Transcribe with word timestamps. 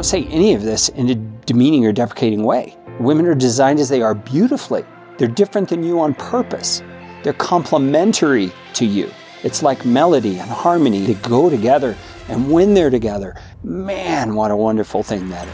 don't 0.00 0.04
say 0.04 0.24
any 0.28 0.54
of 0.54 0.62
this 0.62 0.88
in 0.88 1.10
a 1.10 1.14
demeaning 1.44 1.84
or 1.84 1.92
deprecating 1.92 2.42
way. 2.42 2.74
Women 3.00 3.26
are 3.26 3.34
designed 3.34 3.78
as 3.78 3.90
they 3.90 4.00
are 4.00 4.14
beautifully. 4.14 4.82
They're 5.18 5.28
different 5.28 5.68
than 5.68 5.82
you 5.82 6.00
on 6.00 6.14
purpose. 6.14 6.82
They're 7.22 7.34
complementary 7.34 8.50
to 8.72 8.86
you. 8.86 9.10
It's 9.42 9.62
like 9.62 9.84
melody 9.84 10.38
and 10.38 10.48
harmony. 10.48 11.04
They 11.04 11.12
go 11.16 11.50
together. 11.50 11.98
And 12.28 12.50
when 12.50 12.72
they're 12.72 12.88
together, 12.88 13.36
man, 13.62 14.34
what 14.34 14.50
a 14.50 14.56
wonderful 14.56 15.02
thing 15.02 15.28
that 15.28 15.46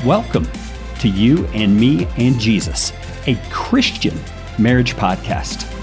is. 0.00 0.06
Welcome 0.06 0.48
to 1.00 1.10
You 1.10 1.44
and 1.48 1.78
Me 1.78 2.06
and 2.16 2.40
Jesus, 2.40 2.94
a 3.26 3.38
Christian 3.50 4.18
marriage 4.58 4.96
podcast. 4.96 5.73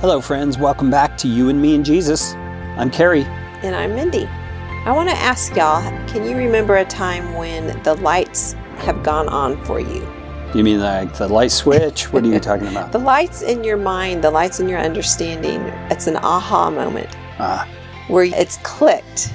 Hello, 0.00 0.18
friends. 0.18 0.56
Welcome 0.56 0.90
back 0.90 1.18
to 1.18 1.28
You 1.28 1.50
and 1.50 1.60
Me 1.60 1.74
and 1.74 1.84
Jesus. 1.84 2.32
I'm 2.78 2.90
Carey. 2.90 3.24
And 3.62 3.76
I'm 3.76 3.94
Mindy. 3.94 4.24
I 4.24 4.92
want 4.92 5.10
to 5.10 5.14
ask 5.14 5.54
y'all 5.54 5.82
can 6.08 6.24
you 6.24 6.38
remember 6.38 6.76
a 6.78 6.86
time 6.86 7.34
when 7.34 7.78
the 7.82 7.96
lights 7.96 8.54
have 8.78 9.02
gone 9.02 9.28
on 9.28 9.62
for 9.66 9.78
you? 9.78 10.10
You 10.54 10.64
mean 10.64 10.80
like 10.80 11.18
the 11.18 11.28
light 11.28 11.50
switch? 11.50 12.14
What 12.14 12.24
are 12.24 12.28
you 12.28 12.40
talking 12.40 12.68
about? 12.68 12.92
the 12.92 12.98
lights 12.98 13.42
in 13.42 13.62
your 13.62 13.76
mind, 13.76 14.24
the 14.24 14.30
lights 14.30 14.58
in 14.58 14.70
your 14.70 14.78
understanding. 14.78 15.60
It's 15.90 16.06
an 16.06 16.16
aha 16.16 16.70
moment 16.70 17.14
ah. 17.38 17.68
where 18.08 18.24
it's 18.24 18.56
clicked 18.62 19.30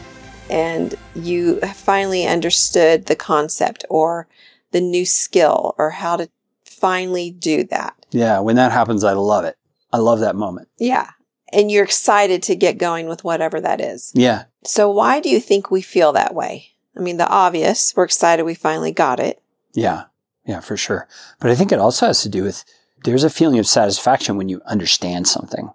and 0.50 0.96
you 1.14 1.60
finally 1.62 2.26
understood 2.26 3.06
the 3.06 3.16
concept 3.16 3.86
or 3.88 4.28
the 4.72 4.82
new 4.82 5.06
skill 5.06 5.76
or 5.78 5.92
how 5.92 6.18
to 6.18 6.28
finally 6.64 7.30
do 7.30 7.66
that. 7.66 7.94
Yeah, 8.10 8.40
when 8.40 8.56
that 8.56 8.72
happens, 8.72 9.04
I 9.04 9.14
love 9.14 9.46
it. 9.46 9.60
I 9.96 10.00
love 10.00 10.20
that 10.20 10.36
moment. 10.36 10.68
Yeah. 10.78 11.12
And 11.54 11.72
you're 11.72 11.86
excited 11.86 12.44
to 12.44 12.56
get 12.56 12.78
going 12.78 13.08
with 13.08 13.24
whatever 13.24 13.62
that 13.62 13.80
is. 13.80 14.12
Yeah. 14.14 14.44
So, 14.66 14.92
why 14.92 15.22
do 15.22 15.30
you 15.30 15.40
think 15.40 15.72
we 15.72 15.82
feel 15.82 16.12
that 16.12 16.36
way? 16.36 16.72
I 16.98 17.00
mean, 17.00 17.16
the 17.16 17.30
obvious, 17.30 17.94
we're 17.96 18.04
excited 18.04 18.44
we 18.44 18.56
finally 18.56 18.92
got 18.92 19.22
it. 19.22 19.42
Yeah. 19.74 20.06
Yeah, 20.46 20.60
for 20.60 20.76
sure. 20.76 21.08
But 21.40 21.50
I 21.50 21.56
think 21.56 21.72
it 21.72 21.80
also 21.80 22.08
has 22.08 22.22
to 22.24 22.30
do 22.30 22.44
with 22.44 22.66
there's 23.06 23.24
a 23.24 23.30
feeling 23.30 23.58
of 23.58 23.68
satisfaction 23.68 24.36
when 24.36 24.50
you 24.50 24.62
understand 24.66 25.30
something. 25.30 25.72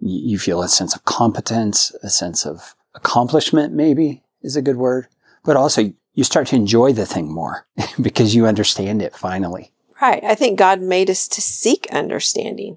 You 0.00 0.38
feel 0.38 0.60
a 0.60 0.68
sense 0.68 0.94
of 0.94 1.06
competence, 1.06 1.94
a 2.02 2.10
sense 2.10 2.44
of 2.44 2.74
accomplishment, 2.94 3.72
maybe 3.72 4.22
is 4.42 4.54
a 4.54 4.62
good 4.62 4.76
word. 4.76 5.06
But 5.44 5.56
also, 5.56 5.94
you 6.12 6.24
start 6.24 6.48
to 6.48 6.56
enjoy 6.56 6.92
the 6.92 7.06
thing 7.06 7.32
more 7.32 7.66
because 8.02 8.34
you 8.34 8.44
understand 8.44 9.00
it 9.00 9.16
finally. 9.16 9.72
Right. 10.02 10.22
I 10.24 10.34
think 10.34 10.58
God 10.58 10.82
made 10.82 11.08
us 11.08 11.26
to 11.28 11.40
seek 11.40 11.86
understanding. 11.90 12.76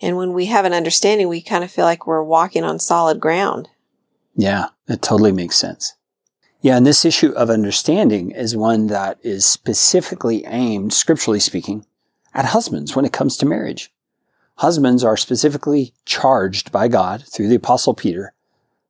And 0.00 0.16
when 0.16 0.32
we 0.32 0.46
have 0.46 0.64
an 0.64 0.72
understanding, 0.72 1.28
we 1.28 1.42
kind 1.42 1.64
of 1.64 1.70
feel 1.70 1.84
like 1.84 2.06
we're 2.06 2.22
walking 2.22 2.64
on 2.64 2.78
solid 2.78 3.20
ground. 3.20 3.68
Yeah, 4.36 4.68
that 4.86 5.02
totally 5.02 5.32
makes 5.32 5.56
sense. 5.56 5.94
Yeah, 6.60 6.76
and 6.76 6.86
this 6.86 7.04
issue 7.04 7.30
of 7.30 7.50
understanding 7.50 8.30
is 8.30 8.56
one 8.56 8.88
that 8.88 9.18
is 9.22 9.46
specifically 9.46 10.44
aimed, 10.46 10.92
scripturally 10.92 11.40
speaking, 11.40 11.86
at 12.34 12.46
husbands 12.46 12.94
when 12.94 13.04
it 13.04 13.12
comes 13.12 13.36
to 13.36 13.46
marriage. 13.46 13.92
Husbands 14.56 15.04
are 15.04 15.16
specifically 15.16 15.92
charged 16.04 16.72
by 16.72 16.88
God 16.88 17.24
through 17.28 17.48
the 17.48 17.54
apostle 17.54 17.94
Peter 17.94 18.32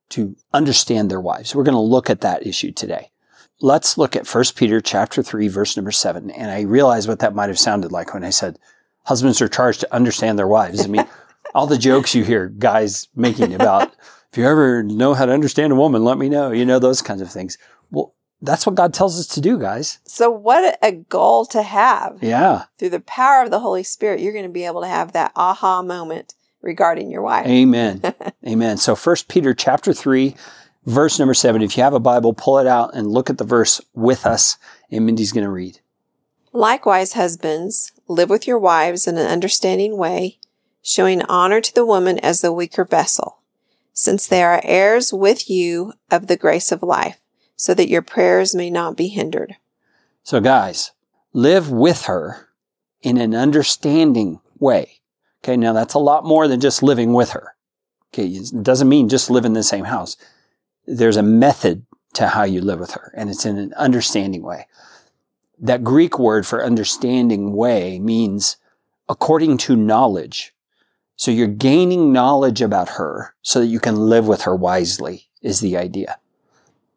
to 0.09 0.35
understand 0.51 1.09
their 1.09 1.21
wives. 1.21 1.53
We're 1.53 1.63
going 1.63 1.75
to 1.75 1.79
look 1.79 2.09
at 2.09 2.21
that 2.21 2.45
issue 2.45 2.71
today. 2.71 3.11
Let's 3.61 3.97
look 3.97 4.15
at 4.15 4.27
1 4.27 4.43
Peter 4.55 4.81
chapter 4.81 5.21
3 5.21 5.47
verse 5.47 5.77
number 5.77 5.91
7. 5.91 6.31
And 6.31 6.49
I 6.49 6.61
realize 6.61 7.07
what 7.07 7.19
that 7.19 7.35
might 7.35 7.49
have 7.49 7.59
sounded 7.59 7.91
like 7.91 8.13
when 8.13 8.23
I 8.23 8.31
said 8.31 8.57
husbands 9.09 9.41
are 9.41 9.49
charged 9.49 9.79
to 9.79 9.93
understand 9.93 10.37
their 10.37 10.47
wives. 10.47 10.85
I 10.85 10.87
mean, 10.87 11.07
all 11.55 11.65
the 11.65 11.79
jokes 11.79 12.13
you 12.13 12.23
hear 12.23 12.47
guys 12.47 13.07
making 13.15 13.55
about 13.55 13.91
if 14.31 14.37
you 14.37 14.45
ever 14.45 14.83
know 14.83 15.15
how 15.15 15.25
to 15.25 15.31
understand 15.31 15.73
a 15.73 15.75
woman, 15.75 16.03
let 16.03 16.19
me 16.19 16.29
know. 16.29 16.51
You 16.51 16.63
know 16.63 16.77
those 16.77 17.01
kinds 17.01 17.21
of 17.21 17.31
things. 17.31 17.57
Well, 17.89 18.13
that's 18.43 18.67
what 18.67 18.75
God 18.75 18.93
tells 18.93 19.19
us 19.19 19.25
to 19.29 19.41
do, 19.41 19.57
guys. 19.57 19.97
So 20.05 20.29
what 20.29 20.77
a 20.83 20.91
goal 20.91 21.47
to 21.47 21.63
have. 21.63 22.19
Yeah. 22.21 22.65
Through 22.77 22.91
the 22.91 22.99
power 22.99 23.41
of 23.41 23.49
the 23.49 23.59
Holy 23.59 23.81
Spirit, 23.81 24.19
you're 24.19 24.31
going 24.31 24.45
to 24.45 24.51
be 24.51 24.65
able 24.65 24.81
to 24.81 24.87
have 24.87 25.13
that 25.13 25.31
aha 25.35 25.81
moment 25.81 26.35
regarding 26.61 27.09
your 27.09 27.23
wife. 27.23 27.47
Amen. 27.47 28.01
Amen. 28.47 28.77
So 28.77 28.95
First 28.95 29.27
Peter 29.27 29.55
chapter 29.55 29.91
3 29.91 30.35
verse 30.85 31.17
number 31.17 31.33
7. 31.33 31.63
If 31.63 31.75
you 31.75 31.83
have 31.83 31.95
a 31.95 31.99
Bible, 31.99 32.33
pull 32.33 32.59
it 32.59 32.67
out 32.67 32.93
and 32.93 33.07
look 33.07 33.31
at 33.31 33.39
the 33.39 33.43
verse 33.43 33.81
with 33.95 34.27
us 34.27 34.57
and 34.91 35.05
Mindy's 35.05 35.31
going 35.31 35.43
to 35.43 35.49
read. 35.49 35.79
Likewise, 36.53 37.13
husbands, 37.13 37.91
live 38.09 38.29
with 38.29 38.47
your 38.47 38.59
wives 38.59 39.07
in 39.07 39.17
an 39.17 39.27
understanding 39.27 39.95
way, 39.95 40.39
showing 40.81 41.21
honor 41.23 41.61
to 41.61 41.73
the 41.73 41.85
woman 41.85 42.19
as 42.19 42.41
the 42.41 42.51
weaker 42.51 42.83
vessel, 42.83 43.39
since 43.93 44.27
they 44.27 44.43
are 44.43 44.61
heirs 44.63 45.13
with 45.13 45.49
you 45.49 45.93
of 46.09 46.27
the 46.27 46.35
grace 46.35 46.71
of 46.71 46.81
life, 46.81 47.19
so 47.55 47.73
that 47.73 47.87
your 47.87 48.01
prayers 48.01 48.55
may 48.55 48.69
not 48.69 48.97
be 48.97 49.07
hindered. 49.07 49.55
So, 50.23 50.41
guys, 50.41 50.91
live 51.33 51.71
with 51.71 52.03
her 52.03 52.49
in 53.01 53.17
an 53.17 53.35
understanding 53.35 54.41
way. 54.57 54.99
Okay, 55.43 55.55
now 55.55 55.71
that's 55.71 55.93
a 55.93 55.99
lot 55.99 56.25
more 56.25 56.47
than 56.47 56.59
just 56.59 56.83
living 56.83 57.13
with 57.13 57.29
her. 57.29 57.55
Okay, 58.11 58.25
it 58.25 58.63
doesn't 58.63 58.89
mean 58.89 59.07
just 59.07 59.29
live 59.29 59.45
in 59.45 59.53
the 59.53 59.63
same 59.63 59.85
house. 59.85 60.17
There's 60.87 61.17
a 61.17 61.23
method 61.23 61.85
to 62.15 62.29
how 62.29 62.43
you 62.43 62.61
live 62.61 62.79
with 62.79 62.91
her, 62.91 63.13
and 63.15 63.29
it's 63.29 63.45
in 63.45 63.57
an 63.57 63.73
understanding 63.75 64.41
way 64.41 64.65
that 65.59 65.83
Greek 65.83 66.17
word 66.17 66.45
for 66.47 66.63
understanding 66.63 67.53
way 67.53 67.99
means 67.99 68.57
according 69.07 69.57
to 69.57 69.75
knowledge. 69.75 70.53
So 71.15 71.31
you're 71.31 71.47
gaining 71.47 72.13
knowledge 72.13 72.61
about 72.61 72.89
her 72.89 73.35
so 73.41 73.59
that 73.59 73.67
you 73.67 73.79
can 73.79 73.95
live 73.95 74.27
with 74.27 74.43
her 74.43 74.55
wisely 74.55 75.27
is 75.41 75.59
the 75.59 75.75
idea. 75.75 76.17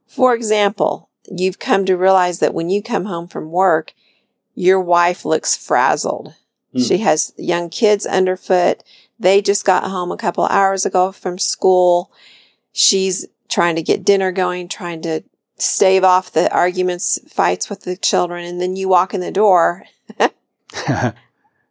For 0.06 0.34
example, 0.34 1.08
you've 1.28 1.58
come 1.58 1.84
to 1.86 1.96
realize 1.96 2.38
that 2.38 2.54
when 2.54 2.70
you 2.70 2.82
come 2.82 3.06
home 3.06 3.26
from 3.26 3.50
work, 3.50 3.94
your 4.54 4.80
wife 4.80 5.24
looks 5.24 5.56
frazzled. 5.56 6.34
Mm. 6.74 6.86
She 6.86 6.98
has 6.98 7.32
young 7.36 7.70
kids 7.70 8.06
underfoot. 8.06 8.84
They 9.18 9.42
just 9.42 9.64
got 9.64 9.84
home 9.84 10.12
a 10.12 10.16
couple 10.16 10.44
hours 10.46 10.86
ago 10.86 11.12
from 11.12 11.38
school. 11.38 12.12
She's 12.72 13.26
trying 13.48 13.76
to 13.76 13.82
get 13.82 14.04
dinner 14.04 14.32
going, 14.32 14.68
trying 14.68 15.02
to 15.02 15.22
stave 15.56 16.04
off 16.04 16.32
the 16.32 16.52
arguments, 16.52 17.18
fights 17.28 17.70
with 17.70 17.82
the 17.82 17.96
children, 17.96 18.44
and 18.44 18.60
then 18.60 18.76
you 18.76 18.88
walk 18.88 19.14
in 19.14 19.20
the 19.20 19.30
door. 19.30 19.84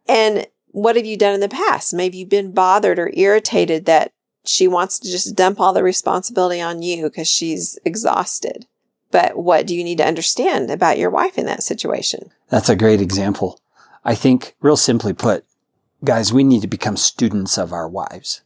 and 0.08 0.46
what 0.68 0.96
have 0.96 1.06
you 1.06 1.16
done 1.16 1.34
in 1.34 1.40
the 1.40 1.48
past? 1.48 1.92
Maybe 1.94 2.18
you've 2.18 2.28
been 2.28 2.52
bothered 2.52 2.98
or 2.98 3.10
irritated 3.14 3.84
that 3.86 4.12
she 4.44 4.66
wants 4.66 4.98
to 4.98 5.10
just 5.10 5.36
dump 5.36 5.60
all 5.60 5.72
the 5.72 5.82
responsibility 5.82 6.60
on 6.60 6.82
you 6.82 7.04
because 7.04 7.28
she's 7.28 7.78
exhausted. 7.84 8.66
But 9.10 9.36
what 9.36 9.66
do 9.66 9.76
you 9.76 9.84
need 9.84 9.98
to 9.98 10.06
understand 10.06 10.70
about 10.70 10.98
your 10.98 11.10
wife 11.10 11.38
in 11.38 11.46
that 11.46 11.62
situation? 11.62 12.32
That's 12.48 12.70
a 12.70 12.76
great 12.76 13.00
example. 13.00 13.60
I 14.04 14.14
think, 14.14 14.56
real 14.60 14.76
simply 14.76 15.12
put, 15.12 15.44
guys, 16.02 16.32
we 16.32 16.42
need 16.42 16.62
to 16.62 16.68
become 16.68 16.96
students 16.96 17.58
of 17.58 17.72
our 17.72 17.88
wives. 17.88 18.42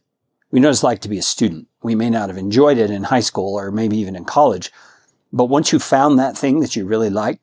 We 0.51 0.59
know 0.59 0.67
what 0.67 0.73
it's 0.73 0.83
like 0.83 1.01
to 1.01 1.09
be 1.09 1.17
a 1.17 1.23
student. 1.23 1.67
We 1.81 1.95
may 1.95 2.09
not 2.09 2.29
have 2.29 2.37
enjoyed 2.37 2.77
it 2.77 2.91
in 2.91 3.03
high 3.03 3.21
school 3.21 3.55
or 3.55 3.71
maybe 3.71 3.97
even 3.97 4.15
in 4.15 4.25
college, 4.25 4.71
but 5.31 5.45
once 5.45 5.71
you 5.71 5.79
found 5.79 6.17
that 6.17 6.37
thing 6.37 6.59
that 6.61 6.75
you 6.75 6.85
really 6.85 7.09
like, 7.09 7.39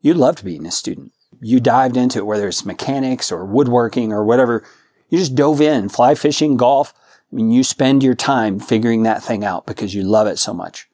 you 0.00 0.14
loved 0.14 0.44
being 0.44 0.66
a 0.66 0.70
student. 0.70 1.12
You 1.40 1.60
dived 1.60 1.96
into 1.96 2.20
it, 2.20 2.26
whether 2.26 2.48
it's 2.48 2.64
mechanics 2.64 3.32
or 3.32 3.44
woodworking 3.44 4.12
or 4.12 4.24
whatever. 4.24 4.64
You 5.08 5.18
just 5.18 5.34
dove 5.34 5.60
in, 5.60 5.88
fly 5.88 6.14
fishing, 6.14 6.56
golf. 6.56 6.94
I 7.32 7.36
mean, 7.36 7.50
you 7.50 7.64
spend 7.64 8.02
your 8.02 8.14
time 8.14 8.60
figuring 8.60 9.02
that 9.02 9.22
thing 9.22 9.44
out 9.44 9.66
because 9.66 9.94
you 9.94 10.02
love 10.02 10.26
it 10.26 10.38
so 10.38 10.54
much. 10.54 10.88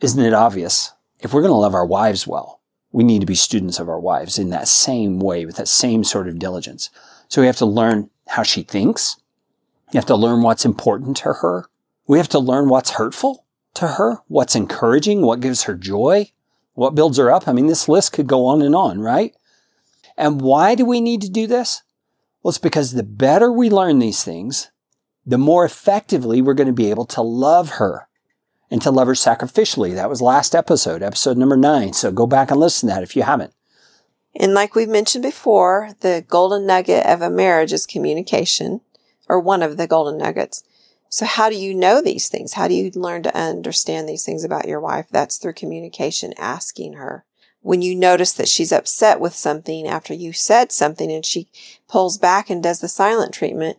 Isn't 0.00 0.24
it 0.24 0.34
obvious? 0.34 0.92
If 1.20 1.32
we're 1.32 1.42
going 1.42 1.52
to 1.52 1.56
love 1.56 1.74
our 1.74 1.86
wives 1.86 2.26
well, 2.26 2.60
we 2.92 3.04
need 3.04 3.20
to 3.20 3.26
be 3.26 3.34
students 3.34 3.80
of 3.80 3.88
our 3.88 3.98
wives 3.98 4.38
in 4.38 4.50
that 4.50 4.68
same 4.68 5.18
way, 5.18 5.44
with 5.44 5.56
that 5.56 5.68
same 5.68 6.04
sort 6.04 6.28
of 6.28 6.38
diligence. 6.38 6.90
So 7.28 7.40
we 7.40 7.46
have 7.46 7.56
to 7.56 7.66
learn 7.66 8.10
how 8.28 8.42
she 8.42 8.62
thinks. 8.62 9.16
You 9.92 9.98
have 9.98 10.06
to 10.06 10.16
learn 10.16 10.42
what's 10.42 10.64
important 10.64 11.16
to 11.18 11.32
her. 11.34 11.66
We 12.06 12.18
have 12.18 12.28
to 12.28 12.38
learn 12.38 12.68
what's 12.68 12.90
hurtful 12.90 13.44
to 13.78 13.88
her, 13.88 14.18
what's 14.28 14.54
encouraging, 14.54 15.22
what 15.22 15.40
gives 15.40 15.64
her 15.64 15.74
joy, 15.74 16.30
what 16.74 16.94
builds 16.94 17.18
her 17.18 17.32
up. 17.32 17.48
I 17.48 17.52
mean, 17.52 17.66
this 17.66 17.88
list 17.88 18.12
could 18.12 18.26
go 18.26 18.46
on 18.46 18.62
and 18.62 18.74
on, 18.74 19.00
right? 19.00 19.34
And 20.16 20.40
why 20.40 20.74
do 20.74 20.84
we 20.84 21.00
need 21.00 21.22
to 21.22 21.30
do 21.30 21.46
this? 21.46 21.82
Well, 22.42 22.50
it's 22.50 22.58
because 22.58 22.92
the 22.92 23.02
better 23.02 23.50
we 23.50 23.70
learn 23.70 23.98
these 23.98 24.22
things, 24.22 24.70
the 25.26 25.38
more 25.38 25.64
effectively 25.64 26.40
we're 26.40 26.54
going 26.54 26.68
to 26.68 26.72
be 26.72 26.90
able 26.90 27.04
to 27.06 27.22
love 27.22 27.70
her 27.70 28.08
and 28.70 28.80
to 28.82 28.90
love 28.90 29.06
her 29.06 29.14
sacrificially. 29.14 29.94
That 29.94 30.08
was 30.08 30.22
last 30.22 30.54
episode, 30.54 31.02
episode 31.02 31.36
number 31.36 31.56
nine. 31.56 31.92
So 31.92 32.12
go 32.12 32.26
back 32.26 32.50
and 32.50 32.60
listen 32.60 32.88
to 32.88 32.94
that 32.94 33.02
if 33.02 33.16
you 33.16 33.22
haven't. 33.22 33.52
And 34.34 34.54
like 34.54 34.74
we've 34.74 34.88
mentioned 34.88 35.22
before, 35.22 35.90
the 36.00 36.24
golden 36.28 36.66
nugget 36.66 37.06
of 37.06 37.22
a 37.22 37.30
marriage 37.30 37.72
is 37.72 37.86
communication, 37.86 38.80
or 39.28 39.40
one 39.40 39.62
of 39.62 39.76
the 39.76 39.86
golden 39.86 40.18
nuggets. 40.18 40.62
So 41.08 41.24
how 41.24 41.48
do 41.48 41.56
you 41.56 41.74
know 41.74 42.02
these 42.02 42.28
things? 42.28 42.54
How 42.54 42.68
do 42.68 42.74
you 42.74 42.90
learn 42.94 43.22
to 43.22 43.36
understand 43.36 44.08
these 44.08 44.24
things 44.24 44.44
about 44.44 44.68
your 44.68 44.80
wife? 44.80 45.06
That's 45.10 45.38
through 45.38 45.54
communication, 45.54 46.34
asking 46.36 46.94
her. 46.94 47.24
When 47.60 47.82
you 47.82 47.94
notice 47.94 48.32
that 48.34 48.48
she's 48.48 48.72
upset 48.72 49.20
with 49.20 49.34
something 49.34 49.86
after 49.86 50.14
you 50.14 50.32
said 50.32 50.70
something 50.70 51.10
and 51.10 51.24
she 51.24 51.48
pulls 51.88 52.18
back 52.18 52.50
and 52.50 52.62
does 52.62 52.80
the 52.80 52.88
silent 52.88 53.34
treatment, 53.34 53.78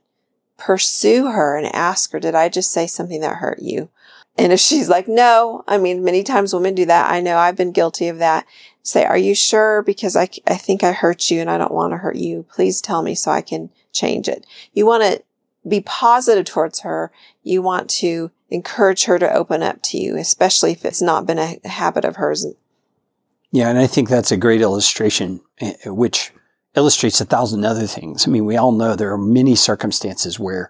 pursue 0.58 1.28
her 1.28 1.56
and 1.56 1.74
ask 1.74 2.12
her, 2.12 2.20
did 2.20 2.36
I 2.36 2.50
just 2.50 2.72
say 2.72 2.88
something 2.88 3.22
that 3.22 3.38
hurt 3.38 3.60
you? 3.60 3.90
And 4.38 4.54
if 4.54 4.60
she's 4.60 4.90
like, 4.90 5.08
no, 5.08 5.64
I 5.68 5.78
mean, 5.78 6.04
many 6.04 6.24
times 6.24 6.54
women 6.54 6.76
do 6.76 6.86
that. 6.86 7.12
I 7.12 7.20
know 7.20 7.38
I've 7.38 7.58
been 7.58 7.72
guilty 7.72 8.08
of 8.08 8.20
that. 8.20 8.46
Say, 8.84 9.04
are 9.04 9.18
you 9.18 9.36
sure? 9.36 9.82
Because 9.82 10.16
I, 10.16 10.30
I 10.48 10.56
think 10.56 10.84
I 10.84 10.94
hurt 10.94 11.30
you 11.30 11.42
and 11.42 11.50
I 11.50 11.58
don't 11.58 11.74
want 11.74 11.92
to 11.92 11.98
hurt 11.98 12.16
you. 12.16 12.46
Please 12.50 12.82
tell 12.82 13.02
me 13.02 13.16
so 13.16 13.32
I 13.32 13.42
can 13.42 13.70
change 13.92 14.28
it. 14.28 14.46
You 14.74 14.86
want 14.86 15.04
to 15.04 15.24
be 15.70 15.82
positive 15.82 16.46
towards 16.46 16.82
her. 16.82 17.12
You 17.44 17.62
want 17.62 17.90
to 17.92 18.32
encourage 18.50 19.06
her 19.06 19.20
to 19.20 19.34
open 19.34 19.64
up 19.64 19.82
to 19.84 19.98
you, 19.98 20.18
especially 20.18 20.72
if 20.72 20.86
it's 20.86 21.02
not 21.02 21.26
been 21.26 21.40
a 21.40 21.60
habit 21.68 22.06
of 22.06 22.18
hers. 22.18 22.46
Yeah, 23.52 23.70
and 23.70 23.80
I 23.80 23.88
think 23.88 24.10
that's 24.10 24.32
a 24.32 24.38
great 24.38 24.62
illustration, 24.62 25.42
eh, 25.60 25.74
which 25.86 26.32
illustrates 26.76 27.20
a 27.20 27.26
thousand 27.26 27.66
other 27.66 27.88
things. 27.88 28.28
I 28.28 28.32
mean, 28.32 28.46
we 28.46 28.58
all 28.58 28.72
know 28.72 28.96
there 28.96 29.12
are 29.12 29.18
many 29.18 29.56
circumstances 29.56 30.40
where 30.40 30.70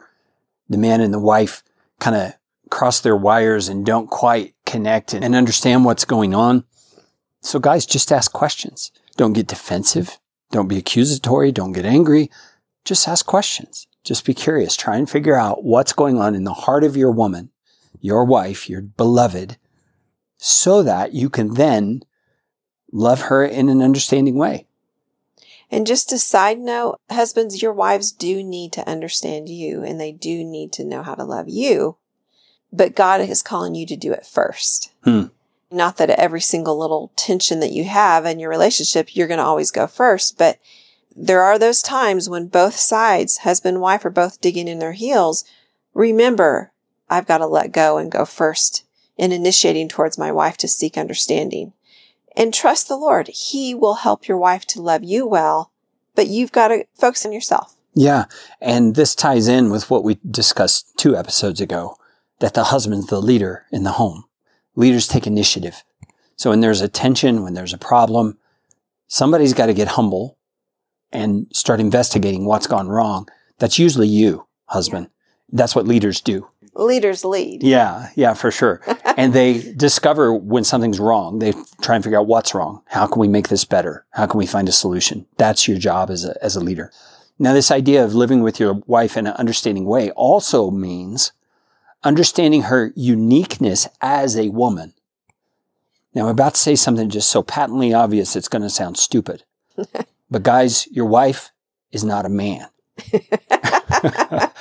the 0.70 0.78
man 0.78 1.02
and 1.02 1.14
the 1.14 1.20
wife 1.20 1.64
kind 2.00 2.16
of 2.16 2.34
cross 2.70 3.02
their 3.02 3.16
wires 3.16 3.68
and 3.68 3.86
don't 3.86 4.10
quite 4.10 4.54
connect 4.66 5.14
and 5.14 5.36
understand 5.36 5.86
what's 5.86 6.06
going 6.06 6.34
on. 6.34 6.64
So 7.42 7.60
guys, 7.60 7.86
just 7.86 8.12
ask 8.12 8.32
questions. 8.32 8.92
Don't 9.18 9.34
get 9.34 9.48
defensive. 9.48 10.18
Don't 10.52 10.68
be 10.68 10.78
accusatory. 10.78 11.52
Don't 11.52 11.74
get 11.74 11.86
angry. 11.86 12.30
Just 12.86 13.08
ask 13.08 13.26
questions. 13.26 13.88
Just 14.04 14.26
be 14.26 14.34
curious. 14.34 14.76
Try 14.76 14.98
and 14.98 15.10
figure 15.10 15.36
out 15.36 15.64
what's 15.64 15.94
going 15.94 16.18
on 16.18 16.36
in 16.36 16.44
the 16.44 16.54
heart 16.54 16.84
of 16.84 16.96
your 16.96 17.12
woman, 17.12 17.52
your 18.00 18.24
wife, 18.26 18.70
your 18.70 18.82
beloved, 18.82 19.58
so 20.38 20.82
that 20.84 21.14
you 21.14 21.30
can 21.30 21.56
then 21.56 22.04
love 22.92 23.22
her 23.24 23.44
in 23.46 23.70
an 23.70 23.82
understanding 23.82 24.36
way. 24.36 24.66
And 25.72 25.86
just 25.86 26.12
a 26.12 26.18
side 26.18 26.60
note, 26.60 27.00
husbands, 27.12 27.62
your 27.62 27.74
wives 27.74 28.12
do 28.12 28.42
need 28.42 28.74
to 28.74 28.90
understand 28.90 29.50
you 29.50 29.84
and 29.84 30.00
they 30.00 30.12
do 30.12 30.44
need 30.44 30.72
to 30.74 30.84
know 30.84 31.04
how 31.04 31.14
to 31.14 31.24
love 31.24 31.48
you. 31.48 31.98
But 32.72 32.96
God 32.96 33.22
is 33.22 33.42
calling 33.42 33.76
you 33.76 33.86
to 33.88 33.96
do 33.96 34.12
it 34.12 34.26
first. 34.26 34.92
Hmm. 35.04 35.26
Not 35.72 35.98
that 35.98 36.10
every 36.10 36.42
single 36.42 36.80
little 36.80 37.12
tension 37.16 37.60
that 37.60 37.72
you 37.72 37.84
have 37.84 38.26
in 38.26 38.40
your 38.40 38.50
relationship, 38.50 39.16
you're 39.16 39.28
going 39.28 39.38
to 39.38 39.44
always 39.44 39.70
go 39.70 39.86
first, 39.86 40.38
but 40.38 40.58
there 41.16 41.42
are 41.42 41.60
those 41.60 41.82
times 41.82 42.30
when 42.30 42.48
both 42.48 42.76
sides, 42.76 43.40
husband 43.40 43.76
and 43.76 43.82
wife, 43.82 44.06
are 44.06 44.12
both 44.12 44.42
digging 44.42 44.68
in 44.68 44.80
their 44.80 44.94
heels. 44.94 45.44
Remember, 45.94 46.72
I've 47.10 47.28
got 47.28 47.40
to 47.40 47.48
let 47.48 47.72
go 47.72 47.98
and 47.98 48.12
go 48.12 48.26
first 48.26 48.86
in 49.18 49.32
initiating 49.32 49.90
towards 49.90 50.18
my 50.18 50.32
wife 50.32 50.56
to 50.58 50.68
seek 50.68 50.98
understanding. 50.98 51.74
And 52.38 52.54
trust 52.54 52.88
the 52.88 52.96
Lord. 52.96 53.28
He 53.28 53.76
will 53.76 53.96
help 53.96 54.28
your 54.28 54.38
wife 54.38 54.66
to 54.68 54.82
love 54.82 55.04
you 55.04 55.28
well, 55.28 55.72
but 56.16 56.28
you've 56.28 56.52
got 56.52 56.70
to 56.70 56.86
focus 56.94 57.26
on 57.26 57.34
yourself. 57.34 57.76
Yeah. 57.94 58.26
And 58.62 58.96
this 58.96 59.16
ties 59.16 59.48
in 59.48 59.72
with 59.72 59.90
what 59.90 60.04
we 60.04 60.20
discussed 60.30 60.98
two 60.98 61.18
episodes 61.18 61.60
ago 61.60 61.98
that 62.40 62.54
the 62.54 62.66
husband's 62.66 63.08
the 63.08 63.22
leader 63.22 63.66
in 63.72 63.84
the 63.84 63.94
home. 63.94 64.24
Leaders 64.76 65.08
take 65.08 65.28
initiative. 65.28 65.84
So 66.38 66.52
when 66.52 66.62
there's 66.62 66.80
a 66.80 66.88
tension, 66.88 67.44
when 67.44 67.56
there's 67.56 67.74
a 67.74 67.78
problem, 67.78 68.38
somebody's 69.08 69.54
got 69.54 69.66
to 69.66 69.74
get 69.74 69.90
humble 69.90 70.38
and 71.12 71.48
start 71.54 71.80
investigating 71.80 72.46
what's 72.46 72.68
gone 72.68 72.88
wrong. 72.88 73.28
That's 73.58 73.80
usually 73.80 74.08
you, 74.08 74.46
husband. 74.66 75.10
That's 75.52 75.76
what 75.76 75.88
leaders 75.88 76.22
do. 76.22 76.48
Leaders 76.76 77.26
lead. 77.26 77.64
Yeah, 77.64 78.10
yeah, 78.16 78.34
for 78.34 78.52
sure. 78.52 78.82
and 79.18 79.34
they 79.34 79.74
discover 79.74 80.34
when 80.34 80.64
something's 80.64 81.00
wrong. 81.00 81.40
They 81.40 81.54
try 81.82 81.96
and 81.96 82.04
figure 82.04 82.20
out 82.20 82.28
what's 82.28 82.54
wrong. 82.54 82.84
How 82.88 83.08
can 83.08 83.20
we 83.20 83.28
make 83.28 83.50
this 83.50 83.66
better? 83.66 84.06
How 84.12 84.28
can 84.28 84.38
we 84.38 84.46
find 84.46 84.70
a 84.70 84.74
solution? 84.74 85.26
That's 85.38 85.68
your 85.68 85.78
job 85.78 86.10
as 86.10 86.24
a, 86.26 86.42
as 86.44 86.56
a 86.56 86.62
leader. 86.62 86.92
Now, 87.38 87.54
this 87.54 87.72
idea 87.72 88.04
of 88.04 88.14
living 88.14 88.44
with 88.44 88.60
your 88.60 88.76
wife 88.86 89.18
in 89.18 89.26
an 89.26 89.34
understanding 89.34 89.86
way 89.86 90.12
also 90.12 90.70
means 90.70 91.32
understanding 92.04 92.64
her 92.64 92.92
uniqueness 92.96 93.88
as 94.02 94.38
a 94.38 94.50
woman. 94.50 94.94
Now, 96.14 96.24
I'm 96.24 96.30
about 96.30 96.56
to 96.56 96.60
say 96.60 96.76
something 96.76 97.10
just 97.10 97.30
so 97.30 97.44
patently 97.44 97.94
obvious 97.94 98.36
it's 98.36 98.48
going 98.48 98.62
to 98.62 98.70
sound 98.70 98.98
stupid. 98.98 99.44
but 100.30 100.44
guys, 100.44 100.88
your 100.92 101.06
wife 101.06 101.52
is 101.92 102.04
not 102.04 102.26
a 102.26 102.30
man. 102.30 102.68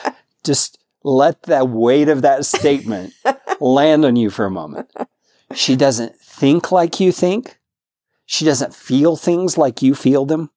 just 0.44 0.78
let 1.04 1.42
that 1.44 1.68
weight 1.68 2.08
of 2.08 2.22
that 2.22 2.44
statement 2.44 3.12
land 3.60 4.04
on 4.04 4.16
you 4.16 4.30
for 4.30 4.44
a 4.44 4.50
moment. 4.50 4.90
She 5.54 5.76
doesn't 5.76 6.16
think 6.16 6.72
like 6.72 7.00
you 7.00 7.12
think. 7.12 7.58
She 8.26 8.44
doesn't 8.44 8.74
feel 8.74 9.16
things 9.16 9.56
like 9.56 9.82
you 9.82 9.94
feel 9.94 10.26
them. 10.26 10.50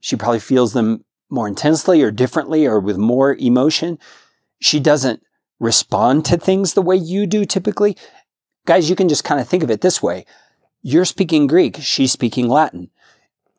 She 0.00 0.16
probably 0.16 0.40
feels 0.40 0.72
them 0.72 1.04
more 1.30 1.46
intensely 1.46 2.02
or 2.02 2.10
differently 2.10 2.66
or 2.66 2.80
with 2.80 2.96
more 2.96 3.36
emotion. 3.36 3.98
She 4.60 4.80
doesn't 4.80 5.22
respond 5.60 6.24
to 6.26 6.36
things 6.36 6.74
the 6.74 6.82
way 6.82 6.96
you 6.96 7.26
do 7.26 7.44
typically. 7.44 7.96
Guys, 8.66 8.90
you 8.90 8.96
can 8.96 9.08
just 9.08 9.24
kind 9.24 9.40
of 9.40 9.48
think 9.48 9.62
of 9.62 9.70
it 9.70 9.80
this 9.80 10.02
way. 10.02 10.24
You're 10.82 11.04
speaking 11.04 11.46
Greek. 11.46 11.76
She's 11.80 12.12
speaking 12.12 12.48
Latin. 12.48 12.90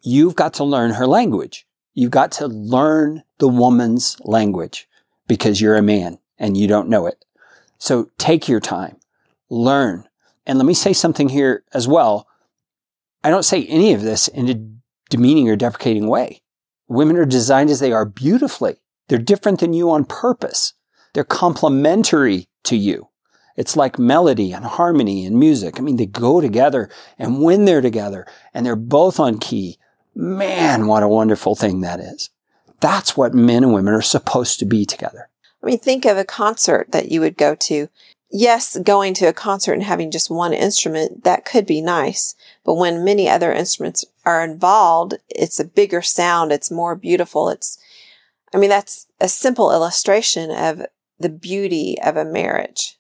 You've 0.02 0.36
got 0.36 0.54
to 0.56 0.64
learn 0.64 0.92
her 0.92 1.08
language. 1.08 1.68
You've 1.94 2.12
got 2.12 2.32
to 2.34 2.48
learn 2.48 3.24
the 3.40 3.48
woman's 3.48 4.18
language 4.22 4.88
because 5.28 5.60
you're 5.60 5.76
a 5.76 5.82
man 5.82 6.20
and 6.38 6.56
you 6.56 6.68
don't 6.68 6.90
know 6.90 7.06
it. 7.08 7.26
So 7.78 8.10
take 8.18 8.48
your 8.48 8.60
time, 8.60 8.98
learn. 9.50 10.08
And 10.46 10.58
let 10.58 10.66
me 10.66 10.74
say 10.74 10.94
something 10.94 11.30
here 11.30 11.64
as 11.74 11.88
well. 11.88 12.28
I 13.24 13.30
don't 13.30 13.44
say 13.44 13.66
any 13.66 13.94
of 13.94 14.02
this 14.02 14.28
in 14.28 14.50
a 14.50 14.56
demeaning 15.10 15.50
or 15.50 15.56
deprecating 15.56 16.08
way. 16.08 16.42
Women 16.88 17.18
are 17.18 17.26
designed 17.26 17.70
as 17.70 17.80
they 17.80 17.92
are 17.92 18.06
beautifully. 18.06 18.78
They're 19.08 19.18
different 19.18 19.60
than 19.60 19.74
you 19.74 19.92
on 19.92 20.06
purpose. 20.06 20.74
They're 21.14 21.24
complementary 21.24 22.48
to 22.64 22.78
you. 22.78 23.10
It's 23.58 23.76
like 23.76 24.00
melody 24.00 24.54
and 24.54 24.64
harmony 24.64 25.26
and 25.26 25.38
music. 25.38 25.78
I 25.78 25.82
mean, 25.82 25.98
they 25.98 26.06
go 26.06 26.40
together. 26.40 26.90
And 27.18 27.42
when 27.42 27.66
they're 27.66 27.82
together 27.82 28.26
and 28.54 28.66
they're 28.66 28.78
both 28.78 29.20
on 29.20 29.38
key, 29.38 29.78
man, 30.16 30.88
what 30.88 31.04
a 31.04 31.08
wonderful 31.08 31.56
thing 31.56 31.82
that 31.82 32.00
is. 32.00 32.30
That's 32.80 33.18
what 33.18 33.34
men 33.34 33.64
and 33.64 33.74
women 33.74 33.94
are 33.94 34.02
supposed 34.02 34.60
to 34.60 34.66
be 34.66 34.86
together. 34.86 35.30
I 35.62 35.66
mean, 35.66 35.80
think 35.80 36.06
of 36.06 36.18
a 36.18 36.24
concert 36.24 36.92
that 36.92 37.12
you 37.12 37.22
would 37.22 37.38
go 37.38 37.56
to. 37.56 37.90
Yes, 38.32 38.78
going 38.84 39.14
to 39.16 39.26
a 39.26 39.34
concert 39.34 39.74
and 39.74 39.84
having 39.84 40.12
just 40.12 40.30
one 40.30 40.54
instrument, 40.54 41.24
that 41.24 41.46
could 41.46 41.66
be 41.66 41.82
nice. 41.82 42.36
But 42.64 42.76
when 42.76 43.04
many 43.04 43.28
other 43.28 43.52
instruments 43.52 44.06
are 44.24 44.44
involved, 44.44 45.16
it's 45.30 45.60
a 45.60 45.66
bigger 45.66 46.02
sound. 46.02 46.52
It's 46.52 46.70
more 46.70 46.96
beautiful. 46.96 47.50
It's, 47.50 47.78
I 48.54 48.58
mean, 48.58 48.70
that's 48.70 49.08
a 49.20 49.28
simple 49.28 49.72
illustration 49.72 50.52
of 50.52 50.86
the 51.20 51.30
beauty 51.30 51.98
of 52.02 52.16
a 52.16 52.24
marriage. 52.24 52.98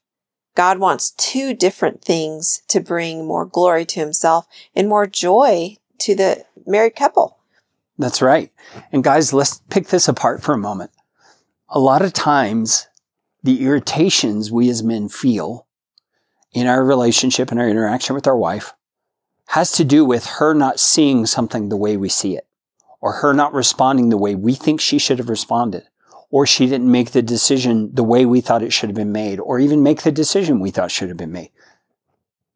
God 0.55 0.79
wants 0.79 1.11
two 1.11 1.53
different 1.53 2.03
things 2.03 2.63
to 2.67 2.81
bring 2.81 3.25
more 3.25 3.45
glory 3.45 3.85
to 3.85 3.99
himself 3.99 4.45
and 4.75 4.89
more 4.89 5.07
joy 5.07 5.77
to 5.99 6.15
the 6.15 6.45
married 6.65 6.95
couple. 6.95 7.37
That's 7.97 8.21
right. 8.21 8.51
And 8.91 9.03
guys, 9.03 9.33
let's 9.33 9.61
pick 9.69 9.87
this 9.87 10.07
apart 10.07 10.41
for 10.41 10.53
a 10.53 10.57
moment. 10.57 10.91
A 11.67 11.79
lot 11.79 12.01
of 12.01 12.13
times, 12.13 12.87
the 13.43 13.63
irritations 13.63 14.51
we 14.51 14.69
as 14.69 14.81
men 14.83 15.09
feel 15.09 15.67
in 16.51 16.67
our 16.67 16.83
relationship 16.83 17.51
and 17.51 17.59
our 17.59 17.69
interaction 17.69 18.15
with 18.15 18.27
our 18.27 18.37
wife 18.37 18.73
has 19.49 19.71
to 19.73 19.83
do 19.83 20.05
with 20.05 20.25
her 20.25 20.53
not 20.53 20.79
seeing 20.79 21.25
something 21.25 21.69
the 21.69 21.77
way 21.77 21.97
we 21.97 22.09
see 22.09 22.37
it, 22.37 22.47
or 23.01 23.13
her 23.13 23.33
not 23.33 23.53
responding 23.53 24.09
the 24.09 24.17
way 24.17 24.35
we 24.35 24.53
think 24.53 24.79
she 24.79 24.99
should 24.99 25.17
have 25.17 25.29
responded, 25.29 25.83
or 26.29 26.45
she 26.45 26.67
didn't 26.67 26.91
make 26.91 27.11
the 27.11 27.21
decision 27.21 27.89
the 27.93 28.03
way 28.03 28.25
we 28.25 28.41
thought 28.41 28.63
it 28.63 28.73
should 28.73 28.89
have 28.89 28.95
been 28.95 29.11
made, 29.11 29.39
or 29.39 29.59
even 29.59 29.83
make 29.83 30.03
the 30.03 30.11
decision 30.11 30.59
we 30.59 30.71
thought 30.71 30.91
should 30.91 31.09
have 31.09 31.17
been 31.17 31.31
made. 31.31 31.51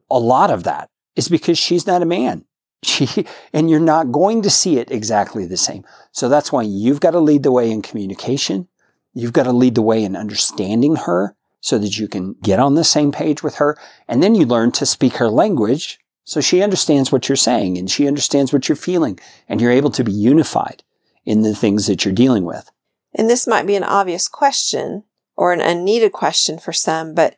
A 0.10 0.20
lot 0.20 0.52
of 0.52 0.64
that 0.64 0.90
is 1.16 1.28
because 1.30 1.58
she's 1.58 1.88
not 1.88 2.02
a 2.02 2.06
man. 2.06 2.46
And 3.54 3.70
you're 3.70 3.80
not 3.80 4.12
going 4.12 4.42
to 4.42 4.50
see 4.50 4.78
it 4.78 4.92
exactly 4.92 5.46
the 5.46 5.58
same. 5.58 5.84
So 6.12 6.30
that's 6.30 6.52
why 6.52 6.64
you've 6.64 7.00
got 7.00 7.12
to 7.12 7.20
lead 7.20 7.44
the 7.44 7.52
way 7.52 7.72
in 7.72 7.82
communication. 7.82 8.68
You've 9.14 9.34
got 9.34 9.44
to 9.44 9.52
lead 9.52 9.76
the 9.76 9.82
way 9.82 10.04
in 10.04 10.16
understanding 10.16 10.96
her 10.96 11.36
so 11.62 11.78
that 11.78 11.98
you 11.98 12.08
can 12.08 12.34
get 12.42 12.60
on 12.60 12.76
the 12.76 12.84
same 12.84 13.12
page 13.12 13.44
with 13.44 13.56
her. 13.56 13.78
And 14.08 14.22
then 14.22 14.36
you 14.36 14.46
learn 14.46 14.72
to 14.74 14.86
speak 14.86 15.18
her 15.18 15.30
language 15.30 16.00
so 16.26 16.42
she 16.42 16.64
understands 16.64 17.12
what 17.12 17.28
you're 17.28 17.36
saying 17.36 17.78
and 17.78 17.90
she 17.90 18.08
understands 18.08 18.54
what 18.54 18.68
you're 18.68 18.76
feeling 18.76 19.20
and 19.48 19.60
you're 19.60 19.72
able 19.72 19.92
to 19.92 20.04
be 20.04 20.12
unified 20.12 20.84
in 21.26 21.42
the 21.42 21.56
things 21.56 21.88
that 21.88 22.06
you're 22.06 22.14
dealing 22.14 22.46
with. 22.46 22.72
And 23.14 23.30
this 23.30 23.48
might 23.48 23.68
be 23.68 23.76
an 23.76 23.84
obvious 23.84 24.28
question 24.28 25.04
or 25.36 25.54
an 25.54 25.62
unneeded 25.62 26.12
question 26.12 26.60
for 26.60 26.74
some, 26.74 27.14
but 27.14 27.36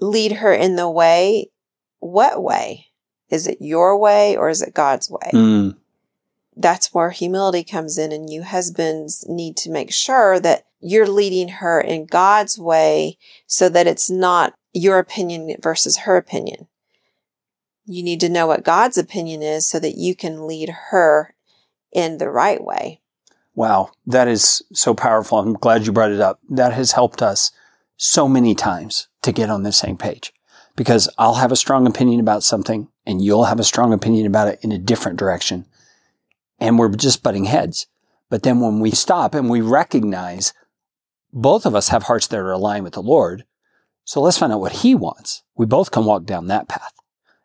lead 0.00 0.32
her 0.32 0.52
in 0.52 0.76
the 0.76 0.90
way. 0.90 1.50
What 1.98 2.42
way? 2.42 2.86
Is 3.30 3.46
it 3.46 3.58
your 3.60 3.96
way 3.98 4.36
or 4.36 4.48
is 4.48 4.62
it 4.62 4.74
God's 4.74 5.10
way? 5.10 5.30
Mm. 5.32 5.76
that's 6.56 6.94
where 6.94 7.10
humility 7.10 7.62
comes 7.62 7.98
in 7.98 8.12
and 8.12 8.30
you 8.30 8.42
husbands 8.42 9.26
need 9.28 9.56
to 9.58 9.70
make 9.70 9.92
sure 9.92 10.40
that 10.40 10.64
you're 10.80 11.08
leading 11.08 11.48
her 11.48 11.80
in 11.80 12.06
God's 12.06 12.58
way 12.58 13.18
so 13.46 13.68
that 13.68 13.86
it's 13.86 14.08
not 14.08 14.54
your 14.72 14.98
opinion 14.98 15.54
versus 15.60 15.98
her 15.98 16.16
opinion. 16.16 16.66
You 17.84 18.02
need 18.02 18.20
to 18.20 18.28
know 18.28 18.46
what 18.46 18.64
God's 18.64 18.98
opinion 18.98 19.42
is 19.42 19.66
so 19.66 19.78
that 19.80 19.96
you 19.96 20.14
can 20.14 20.46
lead 20.46 20.68
her 20.90 21.34
in 21.92 22.18
the 22.18 22.30
right 22.30 22.62
way. 22.62 23.00
Wow, 23.54 23.92
that 24.06 24.28
is 24.28 24.62
so 24.72 24.94
powerful. 24.94 25.38
I'm 25.38 25.54
glad 25.54 25.86
you 25.86 25.92
brought 25.92 26.10
it 26.10 26.20
up. 26.20 26.40
That 26.48 26.72
has 26.72 26.92
helped 26.92 27.22
us 27.22 27.52
so 27.96 28.28
many 28.28 28.54
times 28.54 29.08
to 29.22 29.32
get 29.32 29.48
on 29.48 29.62
the 29.62 29.72
same 29.72 29.96
page 29.96 30.32
because 30.76 31.08
I'll 31.18 31.34
have 31.34 31.50
a 31.50 31.56
strong 31.56 31.86
opinion 31.86 32.20
about 32.20 32.42
something 32.42 32.88
and 33.06 33.22
you'll 33.22 33.44
have 33.44 33.58
a 33.58 33.64
strong 33.64 33.92
opinion 33.92 34.26
about 34.26 34.48
it 34.48 34.58
in 34.62 34.70
a 34.70 34.78
different 34.78 35.18
direction. 35.18 35.66
And 36.58 36.78
we're 36.78 36.90
just 36.90 37.22
butting 37.22 37.46
heads. 37.46 37.86
But 38.28 38.42
then 38.42 38.60
when 38.60 38.80
we 38.80 38.90
stop 38.90 39.34
and 39.34 39.48
we 39.48 39.60
recognize 39.60 40.52
both 41.32 41.66
of 41.66 41.74
us 41.74 41.88
have 41.88 42.04
hearts 42.04 42.26
that 42.28 42.38
are 42.38 42.52
aligned 42.52 42.84
with 42.84 42.94
the 42.94 43.02
Lord, 43.02 43.44
so 44.04 44.20
let's 44.20 44.38
find 44.38 44.52
out 44.52 44.60
what 44.60 44.72
he 44.72 44.94
wants. 44.94 45.42
We 45.56 45.66
both 45.66 45.90
can 45.90 46.04
walk 46.04 46.24
down 46.24 46.46
that 46.46 46.68
path. 46.68 46.92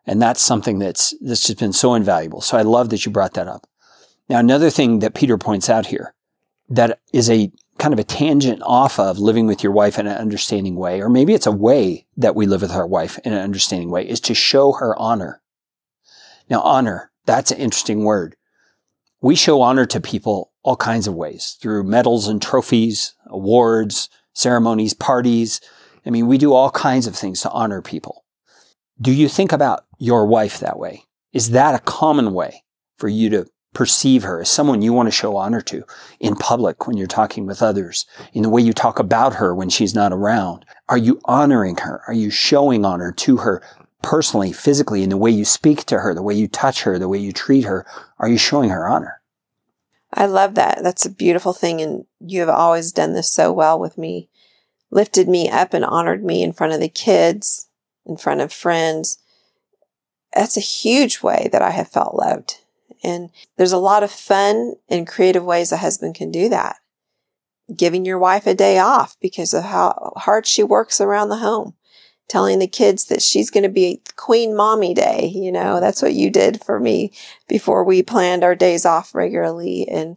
And 0.06 0.20
that's 0.20 0.42
something 0.42 0.78
that's, 0.78 1.14
that's 1.20 1.46
just 1.46 1.58
been 1.58 1.72
so 1.72 1.94
invaluable. 1.94 2.40
So 2.40 2.56
I 2.56 2.62
love 2.62 2.90
that 2.90 3.06
you 3.06 3.12
brought 3.12 3.34
that 3.34 3.48
up. 3.48 3.66
Now, 4.28 4.38
another 4.38 4.70
thing 4.70 5.00
that 5.00 5.14
Peter 5.14 5.38
points 5.38 5.68
out 5.68 5.86
here 5.86 6.14
that 6.68 7.00
is 7.12 7.30
a 7.30 7.52
kind 7.82 7.92
of 7.92 7.98
a 7.98 8.04
tangent 8.04 8.62
off 8.64 9.00
of 9.00 9.18
living 9.18 9.48
with 9.48 9.64
your 9.64 9.72
wife 9.72 9.98
in 9.98 10.06
an 10.06 10.16
understanding 10.16 10.76
way, 10.76 11.02
or 11.02 11.08
maybe 11.08 11.34
it's 11.34 11.48
a 11.48 11.52
way 11.52 12.06
that 12.16 12.36
we 12.36 12.46
live 12.46 12.62
with 12.62 12.70
our 12.70 12.86
wife 12.86 13.18
in 13.24 13.32
an 13.32 13.40
understanding 13.40 13.90
way, 13.90 14.08
is 14.08 14.20
to 14.20 14.34
show 14.34 14.70
her 14.74 14.96
honor. 14.96 15.42
Now, 16.48 16.60
honor, 16.60 17.10
that's 17.26 17.50
an 17.50 17.58
interesting 17.58 18.04
word. 18.04 18.36
We 19.20 19.34
show 19.34 19.62
honor 19.62 19.84
to 19.86 20.00
people 20.00 20.52
all 20.62 20.76
kinds 20.76 21.08
of 21.08 21.16
ways 21.16 21.58
through 21.60 21.82
medals 21.82 22.28
and 22.28 22.40
trophies, 22.40 23.16
awards, 23.26 24.08
ceremonies, 24.32 24.94
parties. 24.94 25.60
I 26.06 26.10
mean, 26.10 26.28
we 26.28 26.38
do 26.38 26.52
all 26.52 26.70
kinds 26.70 27.08
of 27.08 27.16
things 27.16 27.40
to 27.40 27.50
honor 27.50 27.82
people. 27.82 28.24
Do 29.00 29.10
you 29.10 29.28
think 29.28 29.50
about 29.50 29.86
your 29.98 30.24
wife 30.26 30.60
that 30.60 30.78
way? 30.78 31.02
Is 31.32 31.50
that 31.50 31.74
a 31.74 31.80
common 31.80 32.32
way 32.32 32.62
for 32.96 33.08
you 33.08 33.28
to 33.30 33.46
perceive 33.72 34.22
her 34.22 34.40
as 34.40 34.50
someone 34.50 34.82
you 34.82 34.92
want 34.92 35.06
to 35.06 35.10
show 35.10 35.36
honor 35.36 35.60
to 35.62 35.84
in 36.20 36.36
public 36.36 36.86
when 36.86 36.96
you're 36.96 37.06
talking 37.06 37.46
with 37.46 37.62
others, 37.62 38.06
in 38.32 38.42
the 38.42 38.50
way 38.50 38.60
you 38.60 38.72
talk 38.72 38.98
about 38.98 39.34
her 39.34 39.54
when 39.54 39.70
she's 39.70 39.94
not 39.94 40.12
around? 40.12 40.64
Are 40.88 40.98
you 40.98 41.20
honoring 41.24 41.76
her? 41.78 42.02
Are 42.06 42.14
you 42.14 42.30
showing 42.30 42.84
honor 42.84 43.12
to 43.12 43.38
her 43.38 43.62
personally, 44.02 44.52
physically, 44.52 45.02
in 45.02 45.08
the 45.08 45.16
way 45.16 45.30
you 45.30 45.44
speak 45.44 45.84
to 45.86 46.00
her, 46.00 46.12
the 46.12 46.22
way 46.22 46.34
you 46.34 46.48
touch 46.48 46.82
her, 46.82 46.98
the 46.98 47.08
way 47.08 47.18
you 47.18 47.32
treat 47.32 47.64
her? 47.64 47.86
Are 48.18 48.28
you 48.28 48.38
showing 48.38 48.70
her 48.70 48.88
honor? 48.88 49.20
I 50.12 50.26
love 50.26 50.54
that. 50.56 50.80
That's 50.82 51.06
a 51.06 51.10
beautiful 51.10 51.52
thing. 51.52 51.80
And 51.80 52.04
you 52.20 52.40
have 52.40 52.48
always 52.48 52.92
done 52.92 53.14
this 53.14 53.30
so 53.30 53.52
well 53.52 53.78
with 53.78 53.96
me, 53.96 54.28
lifted 54.90 55.28
me 55.28 55.48
up 55.48 55.72
and 55.72 55.84
honored 55.84 56.24
me 56.24 56.42
in 56.42 56.52
front 56.52 56.72
of 56.72 56.80
the 56.80 56.88
kids, 56.88 57.68
in 58.04 58.16
front 58.16 58.40
of 58.40 58.52
friends. 58.52 59.18
That's 60.34 60.56
a 60.56 60.60
huge 60.60 61.22
way 61.22 61.48
that 61.52 61.62
I 61.62 61.70
have 61.70 61.88
felt 61.88 62.14
loved. 62.14 62.58
And 63.02 63.30
there's 63.56 63.72
a 63.72 63.78
lot 63.78 64.02
of 64.02 64.10
fun 64.10 64.74
and 64.88 65.06
creative 65.06 65.44
ways 65.44 65.72
a 65.72 65.78
husband 65.78 66.14
can 66.14 66.30
do 66.30 66.48
that. 66.48 66.76
Giving 67.74 68.04
your 68.04 68.18
wife 68.18 68.46
a 68.46 68.54
day 68.54 68.78
off 68.78 69.16
because 69.20 69.54
of 69.54 69.64
how 69.64 70.12
hard 70.16 70.46
she 70.46 70.62
works 70.62 71.00
around 71.00 71.28
the 71.28 71.36
home. 71.36 71.74
Telling 72.28 72.60
the 72.60 72.66
kids 72.66 73.06
that 73.06 73.22
she's 73.22 73.50
going 73.50 73.64
to 73.64 73.68
be 73.68 74.02
Queen 74.16 74.56
Mommy 74.56 74.94
Day. 74.94 75.30
You 75.34 75.52
know, 75.52 75.80
that's 75.80 76.00
what 76.00 76.14
you 76.14 76.30
did 76.30 76.64
for 76.64 76.78
me 76.78 77.12
before 77.48 77.84
we 77.84 78.02
planned 78.02 78.44
our 78.44 78.54
days 78.54 78.86
off 78.86 79.14
regularly. 79.14 79.86
And 79.88 80.16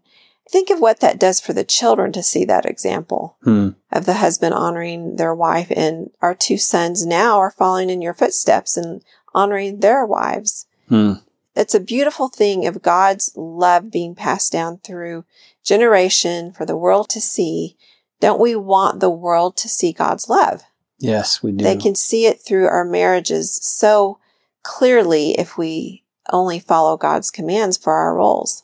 think 0.49 0.69
of 0.69 0.79
what 0.79 0.99
that 0.99 1.19
does 1.19 1.39
for 1.39 1.53
the 1.53 1.63
children 1.63 2.11
to 2.13 2.23
see 2.23 2.45
that 2.45 2.65
example 2.65 3.37
hmm. 3.43 3.69
of 3.91 4.05
the 4.05 4.15
husband 4.15 4.53
honoring 4.53 5.15
their 5.15 5.33
wife. 5.33 5.71
And 5.75 6.11
our 6.21 6.35
two 6.35 6.57
sons 6.57 7.05
now 7.05 7.37
are 7.39 7.51
following 7.51 7.89
in 7.89 8.01
your 8.01 8.13
footsteps 8.13 8.77
and 8.77 9.03
honoring 9.33 9.79
their 9.79 10.05
wives. 10.05 10.67
Hmm. 10.87 11.13
It's 11.55 11.73
a 11.73 11.79
beautiful 11.79 12.27
thing 12.27 12.67
of 12.67 12.81
God's 12.81 13.31
love 13.35 13.89
being 13.89 14.13
passed 14.13 14.51
down 14.51 14.79
through 14.79 15.23
generation 15.63 16.51
for 16.51 16.65
the 16.65 16.75
world 16.75 17.09
to 17.09 17.21
see. 17.21 17.77
Don't 18.19 18.41
we 18.41 18.55
want 18.55 18.99
the 18.99 19.09
world 19.09 19.55
to 19.57 19.69
see 19.69 19.93
God's 19.93 20.27
love? 20.27 20.63
Yes, 20.99 21.41
we 21.41 21.51
do. 21.51 21.63
They 21.63 21.77
can 21.77 21.95
see 21.95 22.25
it 22.25 22.41
through 22.41 22.67
our 22.67 22.85
marriages 22.85 23.55
so 23.61 24.19
clearly 24.63 25.31
if 25.39 25.57
we 25.57 26.03
only 26.31 26.59
follow 26.59 26.97
God's 26.97 27.31
commands 27.31 27.77
for 27.77 27.93
our 27.93 28.15
roles. 28.15 28.63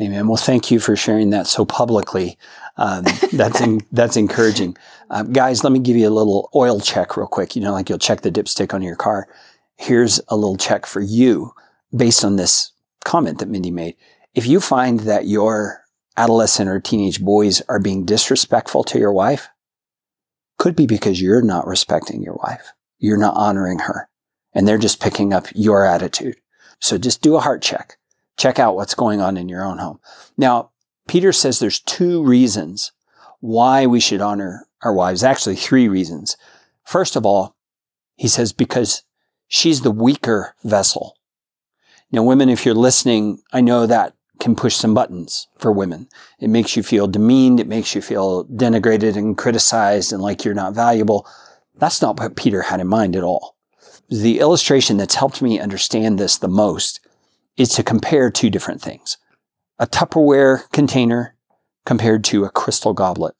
Amen. 0.00 0.26
Well, 0.26 0.36
thank 0.36 0.70
you 0.70 0.80
for 0.80 0.96
sharing 0.96 1.30
that 1.30 1.46
so 1.46 1.64
publicly. 1.64 2.38
Um, 2.76 3.04
that's 3.32 3.60
in, 3.60 3.80
that's 3.92 4.16
encouraging, 4.16 4.76
um, 5.10 5.32
guys. 5.32 5.62
Let 5.62 5.72
me 5.72 5.78
give 5.78 5.96
you 5.96 6.08
a 6.08 6.10
little 6.10 6.48
oil 6.54 6.80
check 6.80 7.16
real 7.16 7.26
quick. 7.26 7.54
You 7.54 7.62
know, 7.62 7.72
like 7.72 7.88
you'll 7.88 7.98
check 7.98 8.22
the 8.22 8.30
dipstick 8.30 8.72
on 8.72 8.82
your 8.82 8.96
car. 8.96 9.28
Here's 9.76 10.20
a 10.28 10.36
little 10.36 10.56
check 10.56 10.86
for 10.86 11.00
you 11.00 11.52
based 11.94 12.24
on 12.24 12.36
this 12.36 12.72
comment 13.04 13.38
that 13.38 13.48
Mindy 13.48 13.70
made, 13.70 13.96
if 14.34 14.46
you 14.46 14.60
find 14.60 15.00
that 15.00 15.26
your 15.26 15.82
adolescent 16.16 16.68
or 16.68 16.80
teenage 16.80 17.22
boys 17.22 17.62
are 17.68 17.80
being 17.80 18.04
disrespectful 18.04 18.84
to 18.84 18.98
your 18.98 19.12
wife, 19.12 19.48
could 20.58 20.76
be 20.76 20.86
because 20.86 21.20
you're 21.20 21.42
not 21.42 21.66
respecting 21.66 22.22
your 22.22 22.34
wife. 22.34 22.72
You're 22.98 23.16
not 23.16 23.34
honoring 23.36 23.80
her 23.80 24.08
and 24.54 24.66
they're 24.66 24.78
just 24.78 25.00
picking 25.00 25.32
up 25.32 25.46
your 25.54 25.84
attitude. 25.84 26.36
So 26.78 26.98
just 26.98 27.22
do 27.22 27.36
a 27.36 27.40
heart 27.40 27.62
check. 27.62 27.96
Check 28.36 28.58
out 28.58 28.74
what's 28.74 28.94
going 28.94 29.20
on 29.20 29.36
in 29.36 29.48
your 29.48 29.64
own 29.64 29.78
home. 29.78 30.00
Now, 30.36 30.70
Peter 31.08 31.32
says 31.32 31.58
there's 31.58 31.80
two 31.80 32.22
reasons 32.24 32.92
why 33.40 33.86
we 33.86 34.00
should 34.00 34.20
honor 34.20 34.66
our 34.82 34.92
wives. 34.92 35.24
Actually, 35.24 35.56
three 35.56 35.88
reasons. 35.88 36.36
First 36.84 37.16
of 37.16 37.26
all, 37.26 37.56
he 38.16 38.28
says 38.28 38.52
because 38.52 39.02
she's 39.48 39.82
the 39.82 39.90
weaker 39.90 40.54
vessel. 40.64 41.16
Now, 42.12 42.22
women, 42.22 42.50
if 42.50 42.66
you're 42.66 42.74
listening, 42.74 43.42
I 43.52 43.62
know 43.62 43.86
that 43.86 44.14
can 44.38 44.54
push 44.54 44.76
some 44.76 44.92
buttons 44.92 45.48
for 45.58 45.72
women. 45.72 46.08
It 46.38 46.50
makes 46.50 46.76
you 46.76 46.82
feel 46.82 47.06
demeaned. 47.06 47.58
It 47.58 47.68
makes 47.68 47.94
you 47.94 48.02
feel 48.02 48.44
denigrated 48.46 49.16
and 49.16 49.38
criticized 49.38 50.12
and 50.12 50.20
like 50.20 50.44
you're 50.44 50.52
not 50.52 50.74
valuable. 50.74 51.26
That's 51.76 52.02
not 52.02 52.18
what 52.18 52.36
Peter 52.36 52.62
had 52.62 52.80
in 52.80 52.88
mind 52.88 53.16
at 53.16 53.24
all. 53.24 53.56
The 54.10 54.40
illustration 54.40 54.98
that's 54.98 55.14
helped 55.14 55.40
me 55.40 55.58
understand 55.58 56.18
this 56.18 56.36
the 56.36 56.48
most 56.48 57.00
is 57.56 57.70
to 57.70 57.82
compare 57.82 58.30
two 58.30 58.50
different 58.50 58.82
things. 58.82 59.16
A 59.78 59.86
Tupperware 59.86 60.70
container 60.70 61.34
compared 61.86 62.24
to 62.24 62.44
a 62.44 62.50
crystal 62.50 62.92
goblet. 62.92 63.34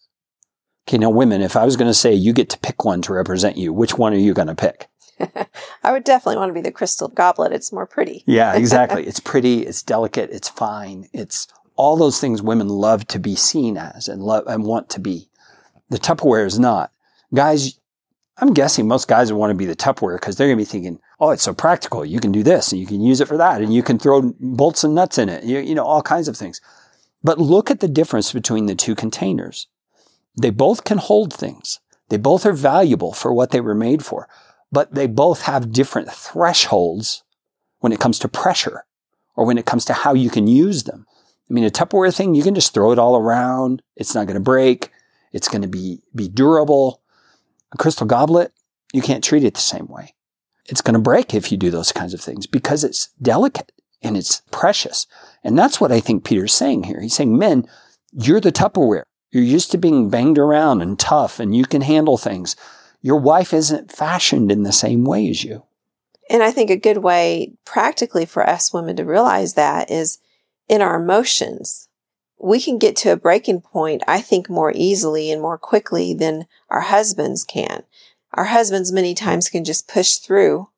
Okay, 0.88 0.98
now 0.98 1.10
women, 1.10 1.42
if 1.42 1.56
I 1.56 1.64
was 1.64 1.76
going 1.76 1.90
to 1.90 1.94
say 1.94 2.14
you 2.14 2.32
get 2.32 2.48
to 2.50 2.58
pick 2.58 2.84
one 2.84 3.02
to 3.02 3.12
represent 3.12 3.56
you, 3.56 3.72
which 3.72 3.98
one 3.98 4.12
are 4.12 4.18
you 4.18 4.34
going 4.34 4.48
to 4.48 4.54
pick? 4.54 4.88
I 5.82 5.92
would 5.92 6.04
definitely 6.04 6.36
want 6.36 6.50
to 6.50 6.54
be 6.54 6.60
the 6.60 6.72
crystal 6.72 7.08
goblet. 7.08 7.52
It's 7.52 7.72
more 7.72 7.86
pretty. 7.86 8.22
yeah, 8.26 8.54
exactly. 8.56 9.06
It's 9.06 9.20
pretty, 9.20 9.66
it's 9.66 9.82
delicate, 9.82 10.30
it's 10.30 10.48
fine. 10.48 11.08
It's 11.12 11.46
all 11.76 11.96
those 11.96 12.20
things 12.20 12.42
women 12.42 12.68
love 12.68 13.06
to 13.08 13.18
be 13.18 13.34
seen 13.34 13.76
as 13.76 14.08
and 14.08 14.22
love 14.22 14.44
and 14.46 14.64
want 14.64 14.88
to 14.90 15.00
be. 15.00 15.28
The 15.90 15.98
Tupperware 15.98 16.46
is 16.46 16.58
not. 16.58 16.90
Guys, 17.34 17.78
I'm 18.38 18.54
guessing 18.54 18.88
most 18.88 19.08
guys 19.08 19.32
would 19.32 19.38
want 19.38 19.50
to 19.50 19.56
be 19.56 19.66
the 19.66 19.76
Tupperware 19.76 20.16
because 20.16 20.36
they're 20.36 20.48
going 20.48 20.58
to 20.58 20.64
be 20.64 20.70
thinking, 20.70 20.98
oh, 21.20 21.30
it's 21.30 21.42
so 21.42 21.54
practical. 21.54 22.04
You 22.04 22.20
can 22.20 22.32
do 22.32 22.42
this 22.42 22.72
and 22.72 22.80
you 22.80 22.86
can 22.86 23.00
use 23.00 23.20
it 23.20 23.28
for 23.28 23.36
that 23.36 23.60
and 23.60 23.72
you 23.72 23.82
can 23.82 23.98
throw 23.98 24.34
bolts 24.40 24.84
and 24.84 24.94
nuts 24.94 25.18
in 25.18 25.28
it. 25.28 25.44
You, 25.44 25.58
you 25.58 25.74
know, 25.74 25.84
all 25.84 26.02
kinds 26.02 26.28
of 26.28 26.36
things. 26.36 26.60
But 27.22 27.38
look 27.38 27.70
at 27.70 27.80
the 27.80 27.88
difference 27.88 28.32
between 28.32 28.66
the 28.66 28.74
two 28.74 28.94
containers. 28.94 29.68
They 30.40 30.50
both 30.50 30.84
can 30.84 30.98
hold 30.98 31.32
things. 31.32 31.78
They 32.08 32.16
both 32.16 32.44
are 32.44 32.52
valuable 32.52 33.12
for 33.12 33.32
what 33.32 33.50
they 33.50 33.60
were 33.60 33.74
made 33.74 34.04
for 34.04 34.28
but 34.72 34.94
they 34.94 35.06
both 35.06 35.42
have 35.42 35.72
different 35.72 36.10
thresholds 36.10 37.22
when 37.80 37.92
it 37.92 38.00
comes 38.00 38.18
to 38.20 38.28
pressure 38.28 38.84
or 39.36 39.44
when 39.44 39.58
it 39.58 39.66
comes 39.66 39.84
to 39.84 39.92
how 39.92 40.14
you 40.14 40.30
can 40.30 40.46
use 40.46 40.84
them. 40.84 41.06
I 41.48 41.52
mean, 41.52 41.64
a 41.64 41.70
Tupperware 41.70 42.14
thing, 42.14 42.34
you 42.34 42.42
can 42.42 42.54
just 42.54 42.72
throw 42.72 42.92
it 42.92 42.98
all 42.98 43.16
around. 43.16 43.82
It's 43.96 44.14
not 44.14 44.26
going 44.26 44.34
to 44.34 44.40
break. 44.40 44.90
It's 45.32 45.48
going 45.48 45.62
to 45.62 45.68
be, 45.68 46.00
be 46.14 46.28
durable. 46.28 47.02
A 47.72 47.76
crystal 47.76 48.06
goblet, 48.06 48.52
you 48.92 49.02
can't 49.02 49.22
treat 49.22 49.44
it 49.44 49.54
the 49.54 49.60
same 49.60 49.86
way. 49.86 50.14
It's 50.66 50.80
going 50.80 50.94
to 50.94 51.00
break 51.00 51.34
if 51.34 51.52
you 51.52 51.58
do 51.58 51.70
those 51.70 51.92
kinds 51.92 52.14
of 52.14 52.20
things 52.20 52.46
because 52.46 52.84
it's 52.84 53.08
delicate 53.20 53.72
and 54.02 54.16
it's 54.16 54.42
precious. 54.50 55.06
And 55.44 55.58
that's 55.58 55.80
what 55.80 55.92
I 55.92 56.00
think 56.00 56.24
Peter's 56.24 56.54
saying 56.54 56.84
here. 56.84 57.00
He's 57.00 57.14
saying, 57.14 57.36
men, 57.36 57.66
you're 58.12 58.40
the 58.40 58.52
Tupperware. 58.52 59.04
You're 59.30 59.42
used 59.42 59.70
to 59.72 59.78
being 59.78 60.08
banged 60.08 60.38
around 60.38 60.82
and 60.82 60.98
tough 60.98 61.40
and 61.40 61.54
you 61.54 61.64
can 61.64 61.82
handle 61.82 62.16
things 62.16 62.54
your 63.02 63.20
wife 63.20 63.52
isn't 63.52 63.92
fashioned 63.92 64.50
in 64.50 64.62
the 64.62 64.72
same 64.72 65.04
way 65.04 65.28
as 65.28 65.44
you. 65.44 65.64
And 66.30 66.42
I 66.42 66.50
think 66.50 66.70
a 66.70 66.76
good 66.76 66.98
way 66.98 67.54
practically 67.64 68.24
for 68.24 68.48
us 68.48 68.72
women 68.72 68.96
to 68.96 69.04
realize 69.04 69.54
that 69.54 69.90
is 69.90 70.18
in 70.68 70.80
our 70.80 71.02
emotions. 71.02 71.88
We 72.38 72.60
can 72.60 72.78
get 72.78 72.96
to 72.96 73.12
a 73.12 73.16
breaking 73.16 73.60
point, 73.60 74.02
I 74.08 74.20
think, 74.20 74.48
more 74.48 74.72
easily 74.74 75.30
and 75.30 75.42
more 75.42 75.58
quickly 75.58 76.14
than 76.14 76.46
our 76.70 76.80
husbands 76.80 77.44
can. 77.44 77.82
Our 78.34 78.44
husbands 78.44 78.90
many 78.90 79.14
times 79.14 79.50
can 79.50 79.64
just 79.64 79.86
push 79.88 80.14
through 80.14 80.68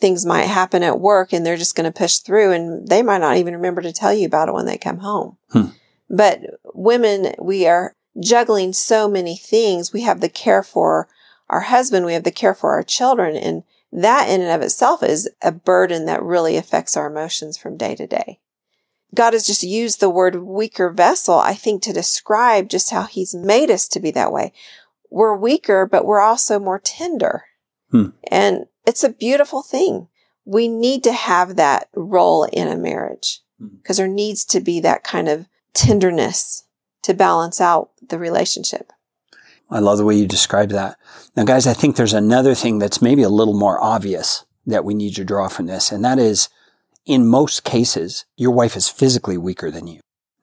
things 0.00 0.24
might 0.24 0.44
happen 0.44 0.82
at 0.82 1.00
work 1.00 1.32
and 1.32 1.44
they're 1.44 1.56
just 1.56 1.74
going 1.74 1.90
to 1.90 1.96
push 1.98 2.18
through 2.18 2.52
and 2.52 2.88
they 2.88 3.02
might 3.02 3.18
not 3.18 3.36
even 3.36 3.54
remember 3.54 3.82
to 3.82 3.92
tell 3.92 4.14
you 4.14 4.26
about 4.26 4.48
it 4.48 4.54
when 4.54 4.66
they 4.66 4.78
come 4.78 4.98
home. 4.98 5.36
Hmm. 5.50 5.66
But 6.08 6.40
women, 6.74 7.34
we 7.40 7.66
are 7.66 7.94
juggling 8.20 8.72
so 8.72 9.08
many 9.08 9.36
things. 9.36 9.92
We 9.92 10.02
have 10.02 10.20
the 10.20 10.28
care 10.28 10.62
for 10.62 11.08
our 11.48 11.60
husband, 11.60 12.06
we 12.06 12.14
have 12.14 12.24
the 12.24 12.30
care 12.30 12.54
for 12.54 12.72
our 12.72 12.82
children, 12.82 13.36
and 13.36 13.62
that 13.92 14.28
in 14.28 14.40
and 14.40 14.50
of 14.50 14.62
itself 14.62 15.02
is 15.02 15.30
a 15.42 15.52
burden 15.52 16.06
that 16.06 16.22
really 16.22 16.56
affects 16.56 16.96
our 16.96 17.06
emotions 17.06 17.56
from 17.56 17.76
day 17.76 17.94
to 17.94 18.06
day. 18.06 18.38
God 19.14 19.32
has 19.32 19.46
just 19.46 19.62
used 19.62 20.00
the 20.00 20.10
word 20.10 20.36
weaker 20.36 20.90
vessel, 20.90 21.38
I 21.38 21.54
think, 21.54 21.82
to 21.82 21.92
describe 21.92 22.68
just 22.68 22.90
how 22.90 23.04
he's 23.04 23.34
made 23.34 23.70
us 23.70 23.88
to 23.88 24.00
be 24.00 24.10
that 24.10 24.32
way. 24.32 24.52
We're 25.10 25.36
weaker, 25.36 25.86
but 25.86 26.04
we're 26.04 26.20
also 26.20 26.58
more 26.58 26.78
tender. 26.78 27.44
Hmm. 27.90 28.08
And 28.30 28.66
it's 28.86 29.02
a 29.02 29.08
beautiful 29.08 29.62
thing. 29.62 30.08
We 30.44 30.68
need 30.68 31.02
to 31.04 31.12
have 31.12 31.56
that 31.56 31.88
role 31.94 32.44
in 32.44 32.68
a 32.68 32.76
marriage 32.76 33.40
because 33.58 33.96
there 33.96 34.08
needs 34.08 34.44
to 34.46 34.60
be 34.60 34.80
that 34.80 35.04
kind 35.04 35.28
of 35.28 35.46
tenderness 35.72 36.64
to 37.02 37.14
balance 37.14 37.60
out 37.60 37.90
the 38.06 38.18
relationship. 38.18 38.92
I 39.70 39.80
love 39.80 39.98
the 39.98 40.04
way 40.04 40.14
you 40.14 40.26
describe 40.26 40.70
that. 40.70 40.96
Now, 41.36 41.44
guys, 41.44 41.66
I 41.66 41.74
think 41.74 41.96
there's 41.96 42.14
another 42.14 42.54
thing 42.54 42.78
that's 42.78 43.02
maybe 43.02 43.22
a 43.22 43.28
little 43.28 43.58
more 43.58 43.82
obvious 43.82 44.44
that 44.66 44.84
we 44.84 44.94
need 44.94 45.14
to 45.16 45.24
draw 45.24 45.48
from 45.48 45.66
this, 45.66 45.92
and 45.92 46.04
that 46.04 46.18
is 46.18 46.48
in 47.08 47.26
most 47.26 47.64
cases, 47.64 48.26
your 48.36 48.50
wife 48.50 48.76
is 48.76 48.88
physically 48.88 49.38
weaker 49.38 49.70
than 49.70 49.86
you. 49.86 50.00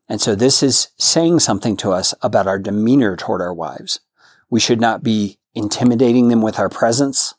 And 0.09 0.19
so 0.19 0.35
this 0.35 0.61
is 0.63 0.89
saying 0.97 1.39
something 1.39 1.77
to 1.77 1.91
us 1.91 2.13
about 2.21 2.47
our 2.47 2.59
demeanor 2.59 3.15
toward 3.15 3.41
our 3.41 3.53
wives. 3.53 3.99
We 4.49 4.59
should 4.59 4.81
not 4.81 5.03
be 5.03 5.37
intimidating 5.53 6.27
them 6.29 6.41
with 6.41 6.59
our 6.59 6.69
presence. 6.69 7.35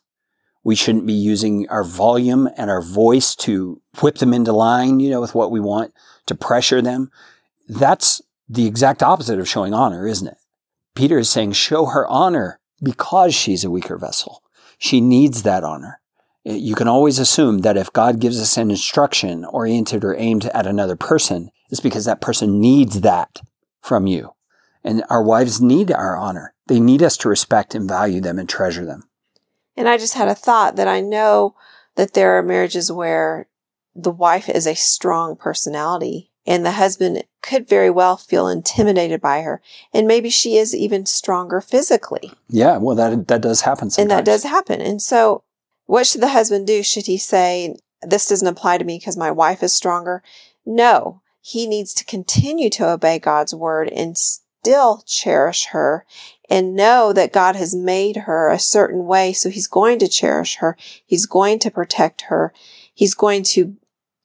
We 0.63 0.75
shouldn't 0.75 1.05
be 1.05 1.13
using 1.13 1.67
our 1.69 1.83
volume 1.83 2.49
and 2.57 2.69
our 2.69 2.81
voice 2.81 3.35
to 3.37 3.81
whip 4.01 4.15
them 4.15 4.33
into 4.33 4.51
line, 4.53 4.99
you 4.99 5.09
know, 5.09 5.21
with 5.21 5.35
what 5.35 5.51
we 5.51 5.59
want, 5.59 5.93
to 6.25 6.35
pressure 6.35 6.81
them. 6.81 7.11
That's 7.67 8.21
the 8.49 8.65
exact 8.65 9.03
opposite 9.03 9.39
of 9.39 9.47
showing 9.47 9.73
honor, 9.73 10.07
isn't 10.07 10.27
it? 10.27 10.36
Peter 10.97 11.19
is 11.19 11.29
saying, 11.29 11.51
show 11.51 11.85
her 11.85 12.07
honor 12.07 12.59
because 12.81 13.35
she's 13.35 13.63
a 13.63 13.69
weaker 13.69 13.99
vessel. 13.99 14.41
She 14.79 14.99
needs 14.99 15.43
that 15.43 15.63
honor. 15.63 16.01
You 16.43 16.73
can 16.73 16.87
always 16.87 17.19
assume 17.19 17.59
that 17.59 17.77
if 17.77 17.93
God 17.93 18.19
gives 18.19 18.41
us 18.41 18.57
an 18.57 18.71
instruction 18.71 19.45
oriented 19.45 20.03
or 20.03 20.15
aimed 20.15 20.45
at 20.45 20.65
another 20.65 20.95
person, 20.95 21.51
it's 21.69 21.81
because 21.81 22.05
that 22.05 22.19
person 22.19 22.59
needs 22.59 23.01
that 23.01 23.41
from 23.79 24.07
you. 24.07 24.31
And 24.83 25.03
our 25.07 25.21
wives 25.21 25.61
need 25.61 25.91
our 25.91 26.17
honor. 26.17 26.55
They 26.65 26.79
need 26.79 27.03
us 27.03 27.15
to 27.17 27.29
respect 27.29 27.75
and 27.75 27.87
value 27.87 28.19
them 28.19 28.39
and 28.39 28.49
treasure 28.49 28.85
them. 28.85 29.03
And 29.75 29.87
I 29.87 29.97
just 29.97 30.15
had 30.15 30.29
a 30.29 30.33
thought 30.33 30.77
that 30.77 30.87
I 30.87 31.01
know 31.01 31.55
that 31.93 32.15
there 32.15 32.39
are 32.39 32.43
marriages 32.43 32.91
where 32.91 33.47
the 33.93 34.09
wife 34.09 34.49
is 34.49 34.65
a 34.65 34.73
strong 34.73 35.35
personality 35.35 36.31
and 36.47 36.65
the 36.65 36.71
husband 36.71 37.23
could 37.41 37.67
very 37.67 37.89
well 37.89 38.15
feel 38.15 38.47
intimidated 38.47 39.19
by 39.19 39.41
her. 39.41 39.61
And 39.93 40.07
maybe 40.07 40.29
she 40.29 40.57
is 40.57 40.73
even 40.73 41.05
stronger 41.05 41.59
physically. 41.59 42.31
Yeah, 42.49 42.77
well, 42.77 42.95
that, 42.95 43.27
that 43.27 43.41
does 43.41 43.61
happen 43.61 43.89
sometimes. 43.89 43.97
And 43.97 44.11
that 44.11 44.25
does 44.25 44.43
happen. 44.43 44.81
And 44.81 45.01
so 45.01 45.43
what 45.85 46.07
should 46.07 46.21
the 46.21 46.29
husband 46.29 46.65
do? 46.65 46.81
Should 46.81 47.05
he 47.05 47.17
say, 47.17 47.75
this 48.01 48.29
doesn't 48.29 48.47
apply 48.47 48.77
to 48.77 48.85
me 48.85 48.97
because 48.97 49.17
my 49.17 49.29
wife 49.29 49.61
is 49.61 49.73
stronger? 49.73 50.23
No, 50.65 51.21
he 51.41 51.67
needs 51.67 51.93
to 51.95 52.05
continue 52.05 52.69
to 52.71 52.89
obey 52.89 53.19
God's 53.19 53.53
word 53.53 53.89
and 53.89 54.17
still 54.17 55.03
cherish 55.05 55.67
her 55.67 56.05
and 56.49 56.75
know 56.75 57.13
that 57.13 57.33
God 57.33 57.55
has 57.55 57.75
made 57.75 58.17
her 58.17 58.49
a 58.49 58.59
certain 58.59 59.05
way. 59.05 59.33
So 59.33 59.49
he's 59.49 59.67
going 59.67 59.99
to 59.99 60.07
cherish 60.07 60.57
her. 60.57 60.77
He's 61.05 61.25
going 61.25 61.59
to 61.59 61.71
protect 61.71 62.23
her. 62.23 62.53
He's 62.93 63.13
going 63.13 63.43
to 63.43 63.75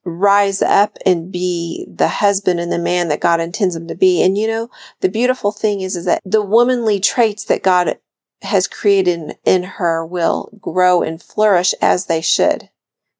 rise 0.04 0.62
up 0.62 0.98
and 1.06 1.30
be 1.32 1.86
the 1.88 2.08
husband 2.08 2.60
and 2.60 2.72
the 2.72 2.78
man 2.78 3.08
that 3.08 3.20
God 3.20 3.40
intends 3.40 3.76
him 3.76 3.88
to 3.88 3.94
be. 3.94 4.22
And 4.22 4.36
you 4.36 4.46
know, 4.46 4.70
the 5.00 5.08
beautiful 5.08 5.52
thing 5.52 5.80
is, 5.80 5.96
is 5.96 6.04
that 6.06 6.20
the 6.24 6.42
womanly 6.42 7.00
traits 7.00 7.44
that 7.44 7.62
God 7.62 7.98
has 8.42 8.66
created 8.66 9.36
in, 9.44 9.62
her 9.62 10.04
will 10.04 10.50
grow 10.60 11.02
and 11.02 11.22
flourish 11.22 11.74
as 11.80 12.06
they 12.06 12.20
should. 12.20 12.68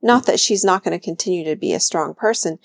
Not 0.02 0.26
that 0.26 0.40
she's 0.40 0.64
not 0.64 0.82
going 0.82 0.98
to 0.98 1.04
continue 1.04 1.44
to 1.44 1.54
be 1.54 1.72
a 1.72 1.80
strong 1.80 2.14
person, 2.14 2.58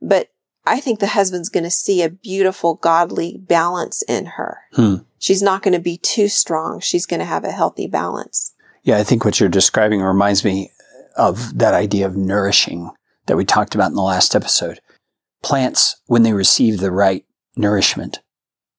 but 0.00 0.28
I 0.64 0.80
think 0.80 1.00
the 1.00 1.08
husband's 1.08 1.48
going 1.48 1.64
to 1.64 1.70
see 1.70 2.02
a 2.02 2.08
beautiful, 2.08 2.76
godly 2.76 3.36
balance 3.38 4.02
in 4.02 4.26
her. 4.26 4.60
Hmm. 4.74 4.96
She's 5.18 5.42
not 5.42 5.62
going 5.62 5.74
to 5.74 5.80
be 5.80 5.98
too 5.98 6.28
strong. 6.28 6.80
She's 6.80 7.06
going 7.06 7.20
to 7.20 7.26
have 7.26 7.44
a 7.44 7.50
healthy 7.50 7.88
balance. 7.88 8.54
Yeah, 8.84 8.98
I 8.98 9.04
think 9.04 9.24
what 9.24 9.40
you're 9.40 9.48
describing 9.48 10.00
reminds 10.00 10.44
me 10.44 10.70
of 11.16 11.58
that 11.58 11.74
idea 11.74 12.06
of 12.06 12.16
nourishing 12.16 12.90
that 13.26 13.36
we 13.36 13.44
talked 13.44 13.74
about 13.74 13.90
in 13.90 13.96
the 13.96 14.02
last 14.02 14.34
episode. 14.34 14.80
Plants, 15.42 15.96
when 16.06 16.22
they 16.22 16.32
receive 16.32 16.78
the 16.78 16.90
right 16.90 17.24
nourishment, 17.56 18.20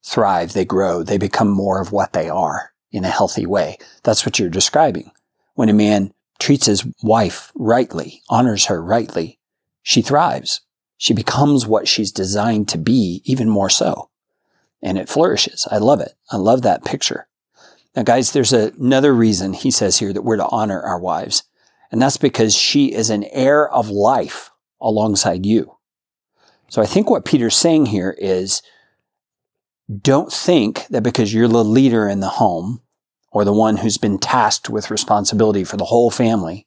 thrive, 0.03 0.53
they 0.53 0.65
grow, 0.65 1.03
they 1.03 1.17
become 1.17 1.49
more 1.49 1.81
of 1.81 1.91
what 1.91 2.13
they 2.13 2.29
are 2.29 2.71
in 2.91 3.03
a 3.03 3.09
healthy 3.09 3.45
way. 3.45 3.77
That's 4.03 4.25
what 4.25 4.39
you're 4.39 4.49
describing. 4.49 5.11
When 5.53 5.69
a 5.69 5.73
man 5.73 6.13
treats 6.39 6.65
his 6.65 6.85
wife 7.01 7.51
rightly, 7.55 8.21
honors 8.29 8.65
her 8.65 8.81
rightly, 8.81 9.39
she 9.83 10.01
thrives. 10.01 10.61
She 10.97 11.13
becomes 11.13 11.67
what 11.67 11.87
she's 11.87 12.11
designed 12.11 12.69
to 12.69 12.77
be, 12.77 13.21
even 13.25 13.49
more 13.49 13.69
so. 13.69 14.09
And 14.81 14.97
it 14.97 15.09
flourishes. 15.09 15.67
I 15.71 15.77
love 15.77 15.99
it. 15.99 16.13
I 16.31 16.37
love 16.37 16.61
that 16.61 16.85
picture. 16.85 17.27
Now, 17.95 18.03
guys, 18.03 18.31
there's 18.31 18.53
another 18.53 19.13
reason 19.13 19.53
he 19.53 19.71
says 19.71 19.99
here 19.99 20.13
that 20.13 20.23
we're 20.23 20.37
to 20.37 20.47
honor 20.49 20.81
our 20.81 20.99
wives. 20.99 21.43
And 21.91 22.01
that's 22.01 22.17
because 22.17 22.55
she 22.55 22.93
is 22.93 23.09
an 23.09 23.23
heir 23.25 23.69
of 23.69 23.89
life 23.89 24.51
alongside 24.81 25.45
you. 25.45 25.77
So 26.69 26.81
I 26.81 26.85
think 26.85 27.09
what 27.09 27.25
Peter's 27.25 27.55
saying 27.55 27.87
here 27.87 28.15
is 28.17 28.61
don't 30.01 30.31
think 30.31 30.87
that 30.87 31.03
because 31.03 31.33
you're 31.33 31.47
the 31.47 31.63
leader 31.63 32.07
in 32.07 32.19
the 32.19 32.29
home 32.29 32.81
or 33.31 33.45
the 33.45 33.53
one 33.53 33.77
who's 33.77 33.97
been 33.97 34.17
tasked 34.17 34.69
with 34.69 34.89
responsibility 34.89 35.63
for 35.63 35.77
the 35.77 35.85
whole 35.85 36.09
family, 36.09 36.65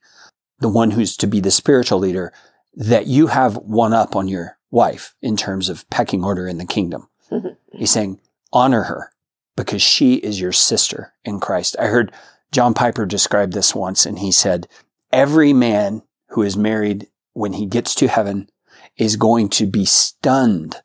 the 0.61 0.69
one 0.69 0.93
who's 0.93 1.17
to 1.17 1.27
be 1.27 1.41
the 1.41 1.51
spiritual 1.51 1.99
leader, 1.99 2.33
that 2.75 3.07
you 3.07 3.27
have 3.29 3.57
one 3.57 3.93
up 3.93 4.15
on 4.15 4.29
your 4.29 4.57
wife 4.71 5.15
in 5.21 5.37
terms 5.37 5.69
of 5.69 5.89
pecking 5.91 6.25
order 6.25 6.47
in 6.47 6.59
the 6.59 6.67
kingdom. 6.67 7.09
He's 7.73 7.91
saying 7.91 8.21
honor 8.53 8.85
her 8.85 9.11
because 9.57 9.83
she 9.83 10.15
is 10.15 10.41
your 10.41 10.53
sister 10.53 11.13
in 11.25 11.41
Christ. 11.41 11.75
I 11.79 11.87
heard 11.87 12.13
John 12.53 12.75
Piper 12.75 13.05
describe 13.05 13.53
this 13.53 13.75
once 13.75 14.07
and 14.07 14.19
he 14.19 14.31
said, 14.31 14.69
every 15.13 15.53
man 15.53 16.03
who 16.31 16.43
is 16.43 16.57
married 16.57 17.07
when 17.33 17.55
he 17.55 17.67
gets 17.67 17.95
to 17.97 18.09
heaven 18.09 18.49
is 18.97 19.17
going 19.17 19.49
to 19.49 19.67
be 19.67 19.85
stunned 19.85 20.77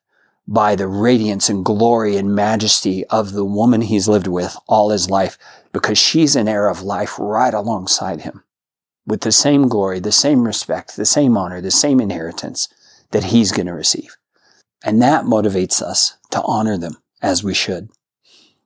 by 0.48 0.76
the 0.76 0.88
radiance 0.88 1.50
and 1.50 1.64
glory 1.64 2.18
and 2.18 2.36
majesty 2.36 3.06
of 3.06 3.32
the 3.32 3.46
woman 3.46 3.82
he's 3.82 4.08
lived 4.08 4.28
with 4.28 4.58
all 4.68 4.90
his 4.90 5.10
life 5.10 5.38
because 5.72 5.98
she's 5.98 6.36
an 6.36 6.48
heir 6.48 6.68
of 6.68 6.82
life 6.82 7.18
right 7.18 7.54
alongside 7.54 8.22
him 8.22 8.44
with 9.06 9.22
the 9.22 9.32
same 9.32 9.68
glory, 9.68 10.00
the 10.00 10.12
same 10.12 10.46
respect, 10.46 10.96
the 10.96 11.06
same 11.06 11.38
honor, 11.38 11.62
the 11.62 11.72
same 11.72 12.00
inheritance 12.00 12.68
that 13.12 13.26
he's 13.26 13.52
going 13.52 13.68
to 13.68 13.74
receive. 13.74 14.18
And 14.84 15.02
that 15.02 15.26
motivates 15.26 15.82
us 15.82 16.18
to 16.32 16.42
honor 16.44 16.78
them 16.78 16.98
as 17.22 17.44
we 17.44 17.54
should 17.54 17.90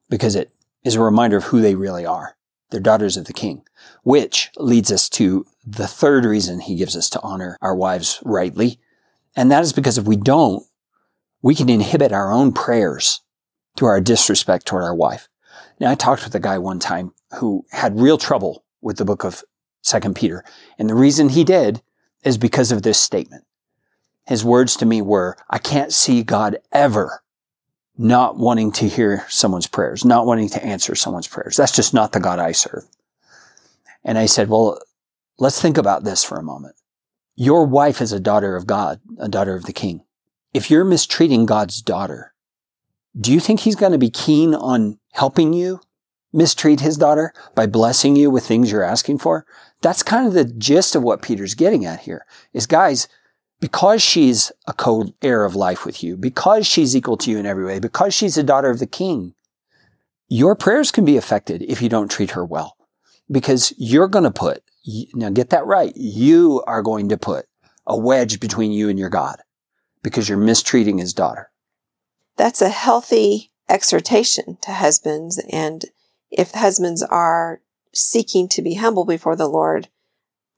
because 0.10 0.36
it 0.36 0.52
is 0.84 0.96
a 0.96 1.02
reminder 1.02 1.38
of 1.38 1.46
who 1.46 1.62
they 1.62 1.76
really 1.76 2.06
are. 2.06 2.37
They're 2.70 2.80
daughters 2.80 3.18
of 3.18 3.26
the 3.26 3.34
king, 3.34 3.64
which 4.04 4.52
leads 4.58 4.92
us 4.92 5.08
to 5.10 5.46
the 5.66 5.88
third 5.88 6.26
reason 6.26 6.60
he 6.60 6.76
gives 6.76 6.96
us 6.96 7.10
to 7.12 7.22
honor 7.22 7.58
our 7.62 7.76
wives 7.76 8.20
rightly. 8.24 8.80
And 9.36 9.52
that 9.52 9.64
is 9.64 9.74
because 9.74 9.98
if 9.98 10.06
we 10.06 10.18
don't, 10.18 10.64
we 11.42 11.56
can 11.56 11.70
inhibit 11.70 12.12
our 12.12 12.32
own 12.32 12.52
prayers 12.52 13.22
through 13.78 13.88
our 13.90 14.02
disrespect 14.02 14.66
toward 14.66 14.84
our 14.84 14.96
wife. 14.96 15.30
Now, 15.80 15.92
I 15.92 15.96
talked 15.96 16.24
with 16.24 16.36
a 16.36 16.40
guy 16.40 16.58
one 16.58 16.80
time 16.80 17.14
who 17.36 17.66
had 17.72 18.00
real 18.00 18.18
trouble 18.18 18.64
with 18.82 18.98
the 18.98 19.06
book 19.06 19.24
of 19.24 19.44
Second 19.82 20.16
Peter. 20.16 20.44
And 20.78 20.90
the 20.90 20.96
reason 20.96 21.30
he 21.30 21.44
did 21.44 21.82
is 22.24 22.38
because 22.38 22.72
of 22.72 22.82
this 22.82 23.00
statement. 23.00 23.46
His 24.26 24.44
words 24.44 24.76
to 24.78 24.86
me 24.86 25.02
were, 25.02 25.38
I 25.50 25.58
can't 25.58 25.94
see 25.94 26.24
God 26.24 26.58
ever 26.72 27.24
not 27.98 28.38
wanting 28.38 28.72
to 28.74 28.88
hear 28.88 29.26
someone's 29.28 29.68
prayers, 29.68 30.06
not 30.06 30.26
wanting 30.26 30.50
to 30.50 30.64
answer 30.64 30.96
someone's 30.96 31.28
prayers. 31.28 31.58
That's 31.58 31.76
just 31.76 31.94
not 31.94 32.12
the 32.12 32.20
God 32.20 32.40
I 32.40 32.52
serve. 32.52 32.86
And 34.04 34.18
I 34.18 34.28
said, 34.28 34.50
well, 34.50 34.80
let's 35.40 35.62
think 35.62 35.78
about 35.78 36.04
this 36.04 36.24
for 36.24 36.38
a 36.38 36.44
moment. 36.44 36.76
Your 37.36 37.66
wife 37.66 38.02
is 38.02 38.12
a 38.12 38.20
daughter 38.20 38.56
of 38.56 38.68
God, 38.68 39.00
a 39.20 39.28
daughter 39.28 39.56
of 39.56 39.66
the 39.66 39.74
king. 39.74 40.04
If 40.54 40.72
you're 40.72 40.86
mistreating 40.86 41.46
God's 41.46 41.82
daughter, 41.82 42.34
do 43.20 43.34
you 43.34 43.40
think 43.40 43.62
he's 43.62 43.76
going 43.76 43.92
to 43.92 43.98
be 43.98 44.10
keen 44.10 44.54
on 44.54 45.00
helping 45.14 45.54
you 45.54 45.82
mistreat 46.34 46.82
his 46.82 46.98
daughter 46.98 47.34
by 47.56 47.66
blessing 47.66 48.16
you 48.16 48.30
with 48.30 48.46
things 48.46 48.72
you're 48.72 48.84
asking 48.84 49.20
for? 49.20 49.46
That's 49.82 50.04
kind 50.04 50.28
of 50.28 50.34
the 50.34 50.46
gist 50.46 50.96
of 50.96 51.04
what 51.04 51.22
Peter's 51.22 51.56
getting 51.56 51.86
at 51.86 52.02
here 52.02 52.26
is 52.54 52.68
guys, 52.68 53.08
because 53.60 54.02
she's 54.02 54.52
a 54.68 54.74
co-heir 54.74 55.46
of 55.46 55.56
life 55.56 55.86
with 55.86 56.04
you, 56.04 56.16
because 56.16 56.68
she's 56.68 56.96
equal 56.96 57.18
to 57.18 57.32
you 57.32 57.38
in 57.38 57.46
every 57.46 57.66
way, 57.66 57.80
because 57.80 58.14
she's 58.14 58.38
a 58.38 58.44
daughter 58.44 58.70
of 58.70 58.80
the 58.80 58.88
king, 58.88 59.34
your 60.28 60.56
prayers 60.56 60.92
can 60.92 61.06
be 61.06 61.18
affected 61.18 61.62
if 61.64 61.82
you 61.82 61.90
don't 61.90 62.12
treat 62.12 62.32
her 62.32 62.46
well 62.46 62.78
because 63.30 63.74
you're 63.78 64.08
going 64.08 64.24
to 64.24 64.32
put 64.32 64.64
now 65.14 65.30
get 65.30 65.50
that 65.50 65.66
right. 65.66 65.92
You 65.96 66.64
are 66.66 66.82
going 66.82 67.10
to 67.10 67.18
put 67.18 67.46
a 67.86 67.98
wedge 67.98 68.40
between 68.40 68.72
you 68.72 68.88
and 68.90 68.98
your 68.98 69.10
God 69.10 69.38
because 70.02 70.30
you're 70.30 70.38
mistreating 70.38 70.98
his 70.98 71.14
daughter. 71.14 71.52
That's 72.38 72.62
a 72.62 72.70
healthy 72.70 73.52
exhortation 73.68 74.58
to 74.62 74.72
husbands. 74.72 75.44
And 75.52 75.86
if 76.32 76.52
husbands 76.52 77.04
are 77.04 77.62
seeking 77.94 78.48
to 78.50 78.62
be 78.62 78.76
humble 78.76 79.04
before 79.04 79.36
the 79.36 79.50
Lord, 79.50 79.90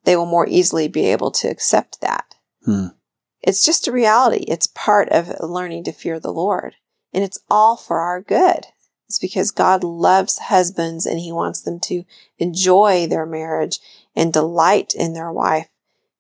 they 0.04 0.16
will 0.16 0.26
more 0.26 0.48
easily 0.48 0.88
be 0.88 1.06
able 1.06 1.32
to 1.32 1.48
accept 1.48 2.02
that. 2.02 2.36
Hmm. 2.66 2.88
It's 3.42 3.64
just 3.64 3.88
a 3.88 3.92
reality. 3.92 4.44
It's 4.48 4.68
part 4.68 5.10
of 5.10 5.34
learning 5.40 5.86
to 5.86 5.92
fear 5.92 6.20
the 6.20 6.34
Lord. 6.34 6.76
And 7.14 7.24
it's 7.24 7.40
all 7.50 7.78
for 7.78 8.00
our 8.00 8.22
good. 8.22 8.66
It's 9.08 9.20
because 9.20 9.50
God 9.50 9.84
loves 9.84 10.38
husbands 10.38 11.06
and 11.06 11.20
he 11.20 11.32
wants 11.32 11.62
them 11.62 11.80
to 11.82 12.04
enjoy 12.38 13.08
their 13.08 13.26
marriage 13.26 13.80
and 14.16 14.32
delight 14.32 14.94
in 14.94 15.14
their 15.14 15.32
wife. 15.32 15.68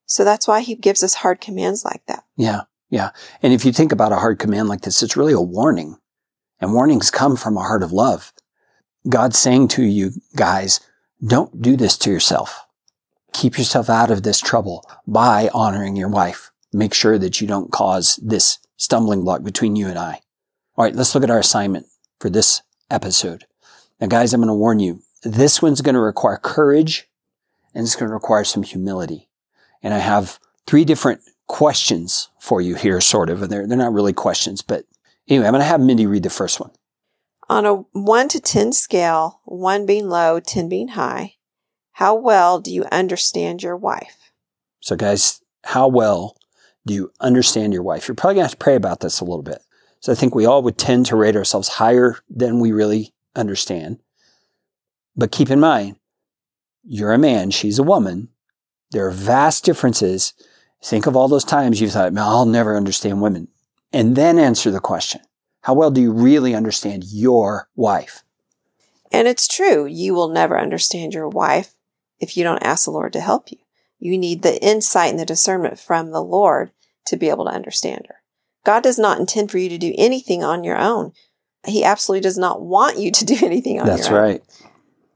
So 0.06 0.24
that's 0.24 0.48
why 0.48 0.62
he 0.62 0.74
gives 0.74 1.04
us 1.04 1.16
hard 1.16 1.40
commands 1.40 1.86
like 1.86 2.04
that. 2.08 2.24
Yeah. 2.36 2.62
Yeah. 2.90 3.12
And 3.44 3.54
if 3.54 3.64
you 3.64 3.72
think 3.72 3.92
about 3.92 4.12
a 4.12 4.18
hard 4.18 4.40
command 4.40 4.70
like 4.70 4.82
this, 4.82 5.04
it's 5.04 5.16
really 5.16 5.34
a 5.34 5.42
warning. 5.42 5.98
And 6.60 6.74
warnings 6.74 7.12
come 7.12 7.36
from 7.36 7.58
a 7.58 7.62
heart 7.62 7.84
of 7.84 7.92
love. 7.92 8.34
God's 9.08 9.38
saying 9.38 9.68
to 9.70 9.84
you 9.84 10.12
guys, 10.36 10.80
don't 11.26 11.62
do 11.62 11.78
this 11.78 11.98
to 12.00 12.10
yourself. 12.10 12.66
Keep 13.34 13.58
yourself 13.58 13.90
out 13.90 14.12
of 14.12 14.24
this 14.24 14.40
trouble 14.40 14.90
by 15.08 15.50
honoring 15.54 15.96
your 15.96 16.10
wife. 16.10 16.52
Make 16.74 16.94
sure 16.94 17.18
that 17.18 17.42
you 17.42 17.48
don't 17.48 17.72
cause 17.72 18.18
this 18.22 18.60
stumbling 18.78 19.24
block 19.24 19.44
between 19.44 19.76
you 19.76 19.88
and 19.88 19.98
I. 19.98 20.22
All 20.76 20.86
right, 20.86 20.96
let's 20.96 21.14
look 21.14 21.24
at 21.24 21.32
our 21.32 21.40
assignment 21.40 21.88
for 22.20 22.30
this 22.30 22.62
episode. 22.90 23.46
Now, 24.00 24.08
guys, 24.08 24.34
I'm 24.34 24.42
going 24.42 24.48
to 24.48 24.54
warn 24.54 24.80
you. 24.80 25.02
This 25.24 25.62
one's 25.62 25.82
going 25.82 25.96
to 25.96 26.02
require 26.02 26.38
courage 26.38 27.10
and 27.74 27.84
it's 27.84 27.96
going 27.96 28.10
to 28.10 28.14
require 28.14 28.44
some 28.44 28.64
humility. 28.64 29.30
And 29.84 29.94
I 29.94 30.00
have 30.00 30.40
three 30.66 30.86
different 30.86 31.22
questions 31.48 32.30
for 32.40 32.62
you 32.62 32.76
here, 32.76 33.02
sort 33.02 33.30
of. 33.30 33.42
And 33.42 33.52
they're, 33.52 33.68
they're 33.68 33.78
not 33.78 33.94
really 33.94 34.14
questions, 34.14 34.62
but 34.62 34.86
anyway, 35.28 35.48
I'm 35.48 35.54
going 35.54 35.62
to 35.62 35.66
have 35.66 35.82
Mindy 35.82 36.06
read 36.06 36.24
the 36.24 36.30
first 36.30 36.60
one. 36.60 36.72
On 37.50 37.66
a 37.66 37.74
1 37.94 38.28
to 38.30 38.40
10 38.40 38.74
scale, 38.74 39.42
1 39.46 39.86
being 39.86 40.08
low, 40.08 40.40
10 40.40 40.70
being 40.70 40.90
high, 40.90 41.36
how 42.00 42.16
well 42.16 42.62
do 42.62 42.72
you 42.72 42.86
understand 42.94 43.62
your 43.62 43.76
wife? 43.76 44.32
So, 44.80 44.96
guys, 44.96 45.42
how 45.66 45.90
well 45.90 46.38
do 46.88 46.94
you 46.94 47.12
understand 47.20 47.74
your 47.74 47.84
wife? 47.84 48.08
You're 48.08 48.16
probably 48.16 48.36
going 48.36 48.44
to 48.44 48.52
have 48.52 48.58
to 48.58 48.64
pray 48.64 48.76
about 48.76 49.02
this 49.02 49.20
a 49.20 49.26
little 49.26 49.44
bit. 49.44 49.62
So, 50.00 50.14
I 50.14 50.16
think 50.16 50.34
we 50.34 50.46
all 50.46 50.64
would 50.64 50.78
tend 50.78 51.08
to 51.08 51.18
rate 51.18 51.36
ourselves 51.36 51.68
higher 51.68 52.16
than 52.30 52.62
we 52.62 52.72
really 52.72 53.14
understand. 53.36 54.00
But 55.18 55.34
keep 55.34 55.50
in 55.50 55.60
mind, 55.60 55.98
you're 56.86 57.12
a 57.12 57.18
man, 57.18 57.52
she's 57.52 57.80
a 57.80 57.84
woman. 57.84 58.30
There 58.92 59.06
are 59.06 59.12
vast 59.12 59.66
differences. 59.66 60.32
Think 60.82 61.06
of 61.06 61.18
all 61.18 61.28
those 61.28 61.44
times 61.44 61.82
you 61.82 61.90
thought, 61.90 62.18
I'll 62.18 62.46
never 62.46 62.78
understand 62.78 63.22
women. 63.22 63.50
And 63.92 64.16
then 64.16 64.40
answer 64.40 64.72
the 64.72 64.80
question 64.80 65.20
How 65.64 65.74
well 65.74 65.92
do 65.92 66.00
you 66.00 66.14
really 66.14 66.56
understand 66.56 67.04
your 67.12 67.68
wife? 67.76 68.24
And 69.12 69.28
it's 69.28 69.50
true, 69.50 69.86
you 69.86 70.14
will 70.14 70.30
never 70.30 70.58
understand 70.58 71.14
your 71.14 71.28
wife 71.28 71.76
if 72.20 72.38
you 72.38 72.44
don't 72.44 72.64
ask 72.64 72.86
the 72.86 72.92
Lord 72.92 73.14
to 73.14 73.22
help 73.22 73.52
you. 73.52 73.58
You 74.00 74.18
need 74.18 74.42
the 74.42 74.62
insight 74.64 75.12
and 75.12 75.20
the 75.20 75.26
discernment 75.26 75.80
from 75.80 76.12
the 76.12 76.24
Lord 76.24 76.72
to 77.06 77.18
be 77.18 77.30
able 77.30 77.46
to 77.46 77.52
understand 77.52 78.06
her. 78.08 78.16
God 78.66 78.84
does 78.84 79.00
not 79.00 79.20
intend 79.20 79.52
for 79.52 79.58
you 79.58 79.70
to 79.70 79.78
do 79.78 79.94
anything 79.98 80.44
on 80.44 80.64
your 80.64 80.78
own. 80.78 81.12
He 81.66 81.84
absolutely 81.84 82.22
does 82.22 82.38
not 82.38 82.62
want 82.62 82.98
you 82.98 83.12
to 83.12 83.26
do 83.26 83.38
anything 83.44 83.80
on 83.80 83.88
That's 83.88 84.10
your 84.10 84.18
own. 84.18 84.24
right. 84.24 84.44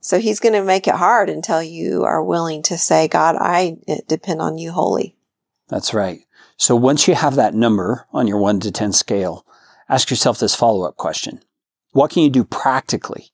So 0.02 0.20
he's 0.20 0.42
going 0.42 0.54
to 0.54 0.64
make 0.64 0.88
it 0.88 0.96
hard 0.96 1.30
until 1.30 1.64
you 1.64 2.04
are 2.04 2.22
willing 2.22 2.62
to 2.64 2.78
say, 2.78 3.08
God, 3.08 3.38
I 3.40 3.78
eh, 3.88 4.00
depend 4.06 4.42
on 4.42 4.58
you 4.58 4.72
wholly. 4.72 5.16
That's 5.70 5.94
right. 5.94 6.20
So 6.58 6.76
once 6.76 7.08
you 7.08 7.16
have 7.16 7.36
that 7.36 7.54
number 7.54 8.06
on 8.12 8.28
your 8.28 8.38
1 8.38 8.60
to 8.62 8.72
10 8.72 8.92
scale, 8.92 9.46
ask 9.88 10.10
yourself 10.10 10.40
this 10.40 10.56
follow 10.56 10.86
up 10.86 10.98
question 10.98 11.42
What 11.92 12.12
can 12.12 12.24
you 12.24 12.30
do 12.30 12.44
practically 12.44 13.30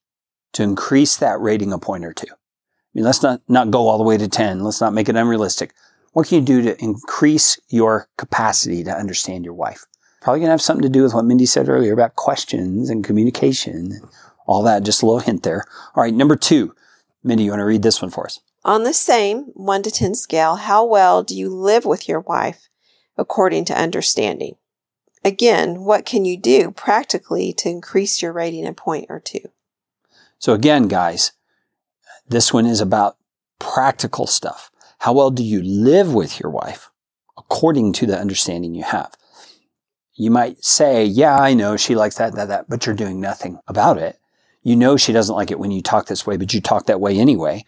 to 0.54 0.64
increase 0.64 1.18
that 1.18 1.40
rating 1.40 1.74
a 1.74 1.80
point 1.80 2.06
or 2.06 2.14
two? 2.14 2.28
I 2.90 2.98
mean, 2.98 3.06
let's 3.06 3.22
not, 3.22 3.42
not 3.48 3.72
go 3.72 3.88
all 3.88 3.98
the 3.98 4.04
way 4.04 4.18
to 4.18 4.28
10. 4.28 4.64
Let's 4.64 4.82
not 4.82 4.94
make 4.94 5.10
it 5.10 5.16
unrealistic. 5.16 5.74
What 6.14 6.28
can 6.28 6.40
you 6.40 6.46
do 6.46 6.62
to 6.64 6.84
increase 6.84 7.60
your 7.70 8.08
capacity 8.18 8.84
to 8.84 8.92
understand 8.92 9.46
your 9.46 9.54
wife? 9.54 9.86
Probably 10.22 10.40
going 10.40 10.48
to 10.48 10.52
have 10.54 10.62
something 10.62 10.84
to 10.84 10.90
do 10.90 11.04
with 11.04 11.14
what 11.14 11.26
Mindy 11.26 11.46
said 11.46 11.70
earlier 11.70 11.94
about 11.94 12.16
questions 12.16 12.90
and 12.90 13.06
communication, 13.06 14.02
all 14.48 14.64
that. 14.64 14.84
Just 14.84 15.04
a 15.04 15.06
little 15.06 15.20
hint 15.20 15.44
there. 15.44 15.64
All 15.96 16.04
right, 16.04 16.14
number 16.14 16.36
two. 16.36 16.74
Mindy, 17.24 17.44
you 17.44 17.52
want 17.52 17.60
to 17.60 17.66
read 17.66 17.84
this 17.84 18.02
one 18.02 18.12
for 18.12 18.26
us? 18.26 18.40
On 18.66 18.84
the 18.84 18.94
same 18.94 19.46
1 19.54 19.84
to 19.84 19.92
10 19.92 20.16
scale, 20.16 20.56
how 20.56 20.84
well 20.84 21.24
do 21.24 21.36
you 21.36 21.50
live 21.50 21.86
with 21.86 22.10
your 22.10 22.20
wife 22.22 22.70
according 23.18 23.66
to 23.66 23.80
understanding? 23.80 24.56
Again, 25.24 25.84
what 25.84 26.06
can 26.06 26.26
you 26.26 26.38
do 26.38 26.72
practically 26.72 27.54
to 27.54 27.70
increase 27.70 28.22
your 28.22 28.32
rating 28.32 28.66
a 28.66 28.74
point 28.74 29.08
or 29.10 29.20
two? 29.20 29.52
So 30.40 30.54
again, 30.54 30.88
guys, 30.88 31.34
this 32.30 32.54
one 32.54 32.66
is 32.66 32.80
about 32.80 33.18
practical 33.60 34.28
stuff. 34.28 34.72
How 35.00 35.14
well 35.14 35.32
do 35.32 35.44
you 35.44 35.62
live 35.62 36.14
with 36.14 36.40
your 36.40 36.52
wife 36.52 36.92
according 37.38 37.94
to 37.94 38.06
the 38.06 38.18
understanding 38.18 38.76
you 38.76 38.84
have? 38.84 39.16
You 40.14 40.32
might 40.32 40.64
say, 40.64 41.06
yeah, 41.06 41.38
I 41.38 41.54
know 41.54 41.78
she 41.78 41.96
likes 41.96 42.18
that, 42.18 42.36
that, 42.36 42.50
that, 42.50 42.70
but 42.70 42.86
you're 42.86 42.96
doing 42.96 43.22
nothing 43.22 43.60
about 43.68 43.98
it. 43.98 44.20
You 44.62 44.76
know 44.76 44.98
she 44.98 45.14
doesn't 45.14 45.36
like 45.36 45.52
it 45.52 45.60
when 45.60 45.72
you 45.72 45.82
talk 45.82 46.08
this 46.08 46.28
way, 46.28 46.36
but 46.36 46.54
you 46.54 46.60
talk 46.60 46.86
that 46.86 47.00
way 47.00 47.18
anyway. 47.18 47.64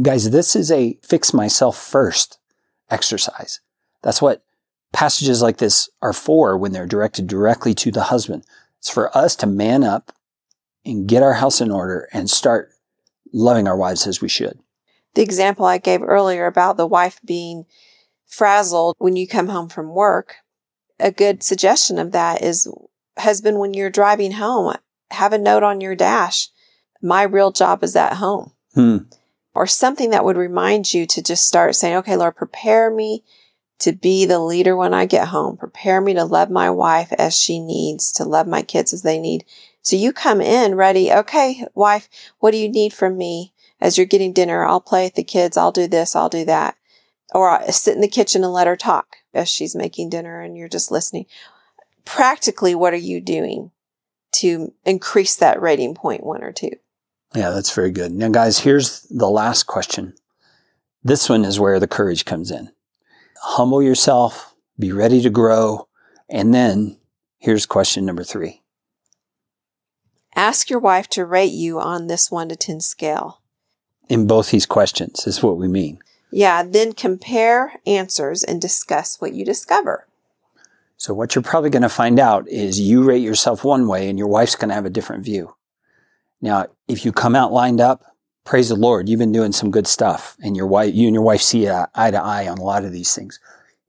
Guys, 0.00 0.30
this 0.30 0.54
is 0.54 0.70
a 0.70 0.98
fix 1.02 1.32
myself 1.32 1.78
first 1.78 2.38
exercise. 2.90 3.60
That's 4.02 4.20
what 4.20 4.44
passages 4.92 5.40
like 5.40 5.56
this 5.56 5.88
are 6.02 6.12
for 6.12 6.56
when 6.56 6.72
they're 6.72 6.86
directed 6.86 7.26
directly 7.26 7.74
to 7.74 7.90
the 7.90 8.04
husband. 8.04 8.44
It's 8.78 8.90
for 8.90 9.16
us 9.16 9.34
to 9.36 9.46
man 9.46 9.82
up 9.82 10.12
and 10.84 11.08
get 11.08 11.22
our 11.22 11.34
house 11.34 11.60
in 11.60 11.70
order 11.70 12.08
and 12.12 12.28
start 12.28 12.70
loving 13.32 13.66
our 13.68 13.76
wives 13.76 14.06
as 14.06 14.20
we 14.20 14.28
should. 14.28 14.58
The 15.14 15.22
example 15.22 15.64
I 15.64 15.78
gave 15.78 16.02
earlier 16.02 16.46
about 16.46 16.76
the 16.76 16.86
wife 16.86 17.20
being 17.24 17.64
frazzled 18.26 18.96
when 18.98 19.16
you 19.16 19.26
come 19.26 19.48
home 19.48 19.68
from 19.68 19.94
work, 19.94 20.36
a 20.98 21.10
good 21.10 21.42
suggestion 21.42 21.98
of 21.98 22.12
that 22.12 22.42
is 22.42 22.68
husband, 23.18 23.58
when 23.58 23.74
you're 23.74 23.90
driving 23.90 24.32
home, 24.32 24.76
have 25.10 25.32
a 25.32 25.38
note 25.38 25.62
on 25.62 25.80
your 25.80 25.94
dash. 25.94 26.48
My 27.02 27.22
real 27.22 27.52
job 27.52 27.82
is 27.82 27.96
at 27.96 28.14
home. 28.14 28.52
Hmm. 28.74 28.98
Or 29.54 29.66
something 29.66 30.10
that 30.10 30.24
would 30.24 30.36
remind 30.36 30.92
you 30.92 31.06
to 31.06 31.22
just 31.22 31.46
start 31.46 31.74
saying, 31.74 31.96
okay, 31.96 32.16
Lord, 32.16 32.36
prepare 32.36 32.90
me 32.90 33.24
to 33.78 33.92
be 33.92 34.26
the 34.26 34.38
leader 34.38 34.76
when 34.76 34.92
I 34.92 35.06
get 35.06 35.28
home. 35.28 35.56
Prepare 35.56 36.00
me 36.00 36.14
to 36.14 36.24
love 36.24 36.50
my 36.50 36.70
wife 36.70 37.12
as 37.12 37.36
she 37.36 37.58
needs, 37.58 38.12
to 38.12 38.24
love 38.24 38.46
my 38.46 38.62
kids 38.62 38.92
as 38.92 39.02
they 39.02 39.18
need. 39.18 39.44
So 39.86 39.94
you 39.94 40.12
come 40.12 40.40
in 40.40 40.74
ready. 40.74 41.12
Okay, 41.12 41.64
wife, 41.72 42.08
what 42.40 42.50
do 42.50 42.56
you 42.56 42.68
need 42.68 42.92
from 42.92 43.16
me 43.16 43.52
as 43.80 43.96
you're 43.96 44.04
getting 44.04 44.32
dinner? 44.32 44.64
I'll 44.64 44.80
play 44.80 45.04
with 45.04 45.14
the 45.14 45.22
kids. 45.22 45.56
I'll 45.56 45.70
do 45.70 45.86
this. 45.86 46.16
I'll 46.16 46.28
do 46.28 46.44
that. 46.44 46.76
Or 47.32 47.50
I'll 47.50 47.70
sit 47.70 47.94
in 47.94 48.00
the 48.00 48.08
kitchen 48.08 48.42
and 48.42 48.52
let 48.52 48.66
her 48.66 48.74
talk 48.74 49.18
as 49.32 49.48
she's 49.48 49.76
making 49.76 50.10
dinner 50.10 50.40
and 50.40 50.56
you're 50.56 50.68
just 50.68 50.90
listening. 50.90 51.26
Practically, 52.04 52.74
what 52.74 52.94
are 52.94 52.96
you 52.96 53.20
doing 53.20 53.70
to 54.32 54.74
increase 54.84 55.36
that 55.36 55.62
rating 55.62 55.94
point 55.94 56.26
one 56.26 56.42
or 56.42 56.50
two? 56.50 56.72
Yeah, 57.32 57.50
that's 57.50 57.72
very 57.72 57.92
good. 57.92 58.10
Now, 58.10 58.30
guys, 58.30 58.58
here's 58.58 59.02
the 59.02 59.30
last 59.30 59.68
question. 59.68 60.14
This 61.04 61.28
one 61.28 61.44
is 61.44 61.60
where 61.60 61.78
the 61.78 61.86
courage 61.86 62.24
comes 62.24 62.50
in. 62.50 62.72
Humble 63.40 63.84
yourself, 63.84 64.52
be 64.80 64.90
ready 64.90 65.22
to 65.22 65.30
grow. 65.30 65.86
And 66.28 66.52
then 66.52 66.98
here's 67.38 67.66
question 67.66 68.04
number 68.04 68.24
three 68.24 68.62
Ask 70.36 70.68
your 70.68 70.78
wife 70.78 71.08
to 71.08 71.24
rate 71.24 71.52
you 71.52 71.80
on 71.80 72.06
this 72.08 72.30
1 72.30 72.50
to 72.50 72.56
10 72.56 72.80
scale. 72.80 73.40
in 74.08 74.26
both 74.26 74.50
these 74.50 74.66
questions, 74.66 75.26
is 75.26 75.42
what 75.42 75.56
we 75.56 75.66
mean. 75.66 75.98
Yeah, 76.30 76.62
then 76.62 76.92
compare 76.92 77.80
answers 77.86 78.44
and 78.44 78.60
discuss 78.60 79.20
what 79.20 79.32
you 79.32 79.44
discover. 79.44 80.06
So, 80.96 81.12
what 81.12 81.34
you're 81.34 81.42
probably 81.42 81.70
going 81.70 81.82
to 81.82 81.88
find 81.88 82.20
out 82.20 82.48
is 82.48 82.78
you 82.78 83.02
rate 83.02 83.22
yourself 83.22 83.64
one 83.64 83.88
way 83.88 84.08
and 84.08 84.18
your 84.18 84.28
wife's 84.28 84.54
going 84.54 84.68
to 84.68 84.74
have 84.74 84.86
a 84.86 84.90
different 84.90 85.24
view. 85.24 85.56
Now, 86.40 86.66
if 86.86 87.04
you 87.04 87.12
come 87.12 87.34
out 87.34 87.52
lined 87.52 87.80
up, 87.80 88.04
praise 88.44 88.68
the 88.68 88.76
Lord, 88.76 89.08
you've 89.08 89.18
been 89.18 89.32
doing 89.32 89.52
some 89.52 89.70
good 89.70 89.86
stuff 89.86 90.36
and 90.40 90.56
your 90.56 90.66
wife, 90.68 90.94
you 90.94 91.08
and 91.08 91.14
your 91.14 91.24
wife 91.24 91.42
see 91.42 91.68
eye 91.68 92.10
to 92.10 92.22
eye 92.22 92.46
on 92.46 92.58
a 92.58 92.64
lot 92.64 92.84
of 92.84 92.92
these 92.92 93.14
things. 93.14 93.40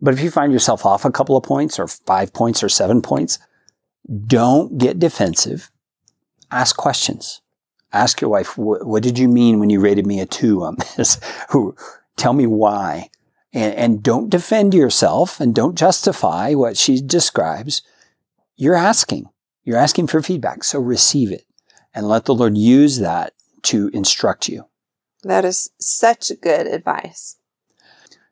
But 0.02 0.14
if 0.14 0.22
you 0.22 0.32
find 0.32 0.52
yourself 0.52 0.86
off 0.86 1.06
a 1.06 1.12
couple 1.12 1.38
of 1.38 1.44
points 1.44 1.78
or 1.78 1.88
five 1.88 2.34
points 2.34 2.64
or 2.64 2.70
seven 2.70 3.02
points, 3.02 3.38
don't 4.26 4.78
get 4.78 5.00
defensive. 5.00 5.70
Ask 6.52 6.78
questions. 6.78 7.42
Ask 7.94 8.22
your 8.22 8.30
wife, 8.30 8.58
what 8.58 9.04
did 9.04 9.18
you 9.18 9.28
mean 9.28 9.60
when 9.60 9.70
you 9.70 9.80
rated 9.80 10.06
me 10.06 10.20
a 10.20 10.26
two 10.26 10.64
on 10.64 10.78
this? 10.98 11.20
Tell 12.18 12.34
me 12.34 12.46
why. 12.46 13.10
And, 13.54 13.74
and 13.76 14.04
don't 14.04 14.30
defend 14.30 14.74
yourself 14.74 15.40
and 15.40 15.56
don't 15.56 15.78
justify 15.78 16.54
what 16.54 16.78
she 16.78 17.02
describes. 17.02 17.82
You're 18.56 18.76
asking. 18.76 19.30
You're 19.64 19.78
asking 19.78 20.08
for 20.08 20.22
feedback. 20.22 20.64
So 20.64 20.80
receive 20.80 21.32
it 21.32 21.46
and 21.94 22.08
let 22.08 22.26
the 22.26 22.36
Lord 22.36 22.58
use 22.58 23.00
that 23.00 23.34
to 23.64 23.90
instruct 23.94 24.48
you. 24.48 24.66
That 25.24 25.46
is 25.46 25.72
such 25.80 26.32
good 26.42 26.68
advice. 26.68 27.38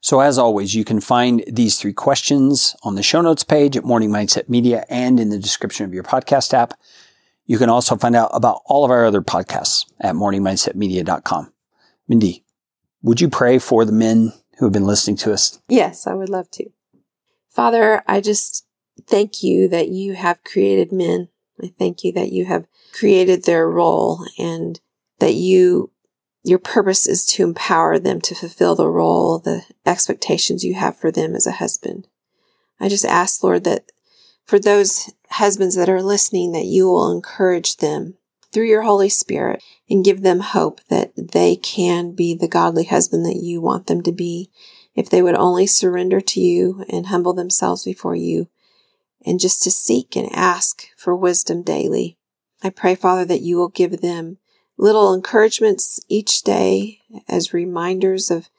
So, 0.02 0.20
as 0.20 0.38
always, 0.38 0.76
you 0.76 0.86
can 0.86 1.02
find 1.02 1.44
these 1.48 1.80
three 1.80 1.94
questions 1.94 2.76
on 2.84 2.94
the 2.94 3.02
show 3.02 3.22
notes 3.22 3.44
page 3.44 3.76
at 3.76 3.84
Morning 3.84 4.12
Mindset 4.12 4.48
Media 4.48 4.86
and 4.88 5.20
in 5.20 5.30
the 5.30 5.40
description 5.40 5.84
of 5.84 5.96
your 5.96 6.04
podcast 6.04 6.54
app. 6.54 6.76
You 7.46 7.58
can 7.58 7.70
also 7.70 7.96
find 7.96 8.16
out 8.16 8.32
about 8.34 8.62
all 8.66 8.84
of 8.84 8.92
our 8.92 9.06
other 9.06 9.22
podcasts 9.22 9.86
at 10.00 10.16
morningmindsetmedia.com. 10.16 11.54
Mindy, 12.08 12.44
would 13.02 13.22
you 13.22 13.30
pray 13.30 13.60
for 13.60 13.86
the 13.86 13.92
men 13.92 14.34
who 14.58 14.66
have 14.66 14.74
been 14.74 14.86
listening 14.86 15.18
to 15.18 15.34
us? 15.34 15.60
Yes, 15.68 16.08
I 16.08 16.14
would 16.14 16.30
love 16.30 16.50
to. 16.52 16.72
Father, 17.50 18.04
I 18.08 18.22
just 18.22 18.66
thank 19.08 19.44
you 19.44 19.68
that 19.70 19.90
you 19.90 20.14
have 20.14 20.44
created 20.44 20.92
men. 20.92 21.30
I 21.62 21.74
thank 21.78 22.04
you 22.04 22.12
that 22.14 22.32
you 22.32 22.46
have 22.46 22.66
created 22.94 23.44
their 23.44 23.70
role 23.70 24.26
and 24.38 24.80
that 25.20 25.34
you 25.34 25.92
your 26.44 26.60
purpose 26.60 27.08
is 27.08 27.26
to 27.26 27.44
empower 27.44 27.98
them 27.98 28.22
to 28.22 28.36
fulfill 28.36 28.76
the 28.76 28.88
role, 28.88 29.40
the 29.40 29.64
expectations 29.84 30.64
you 30.64 30.76
have 30.76 30.96
for 30.96 31.12
them 31.12 31.36
as 31.36 31.48
a 31.48 31.54
husband. 31.54 32.08
I 32.80 32.88
just 32.88 33.06
ask, 33.06 33.44
Lord, 33.44 33.64
that 33.64 33.92
for 34.46 34.60
those 34.60 35.12
husbands 35.32 35.76
that 35.76 35.90
are 35.90 36.02
listening, 36.02 36.52
that 36.54 36.66
you 36.66 36.86
will 36.86 37.12
encourage 37.12 37.78
them 37.78 38.16
through 38.52 38.68
your 38.68 38.84
Holy 38.84 39.10
Spirit 39.10 39.62
and 39.90 40.06
give 40.06 40.22
them 40.22 40.40
hope 40.40 40.80
that 40.90 41.12
they 41.16 41.56
can 41.56 42.12
be 42.12 42.34
the 42.34 42.48
godly 42.48 42.86
husband 42.86 43.26
that 43.26 43.42
you 43.42 43.60
want 43.60 43.88
them 43.88 44.02
to 44.04 44.12
be 44.12 44.50
if 44.96 45.10
they 45.10 45.22
would 45.22 45.36
only 45.36 45.68
surrender 45.68 46.22
to 46.22 46.40
you 46.40 46.86
and 46.90 47.08
humble 47.08 47.34
themselves 47.34 47.84
before 47.84 48.16
you 48.16 48.48
and 49.26 49.40
just 49.40 49.62
to 49.64 49.72
seek 49.72 50.16
and 50.16 50.30
ask 50.34 50.88
for 50.96 51.16
wisdom 51.16 51.64
daily. 51.64 52.18
I 52.64 52.70
pray, 52.70 52.96
Father, 52.96 53.26
that 53.26 53.42
you 53.42 53.58
will 53.58 53.70
give 53.70 54.00
them 54.00 54.38
little 54.78 55.14
encouragements 55.14 56.00
each 56.08 56.42
day 56.44 57.00
as 57.28 57.54
reminders 57.54 58.32
of 58.32 58.50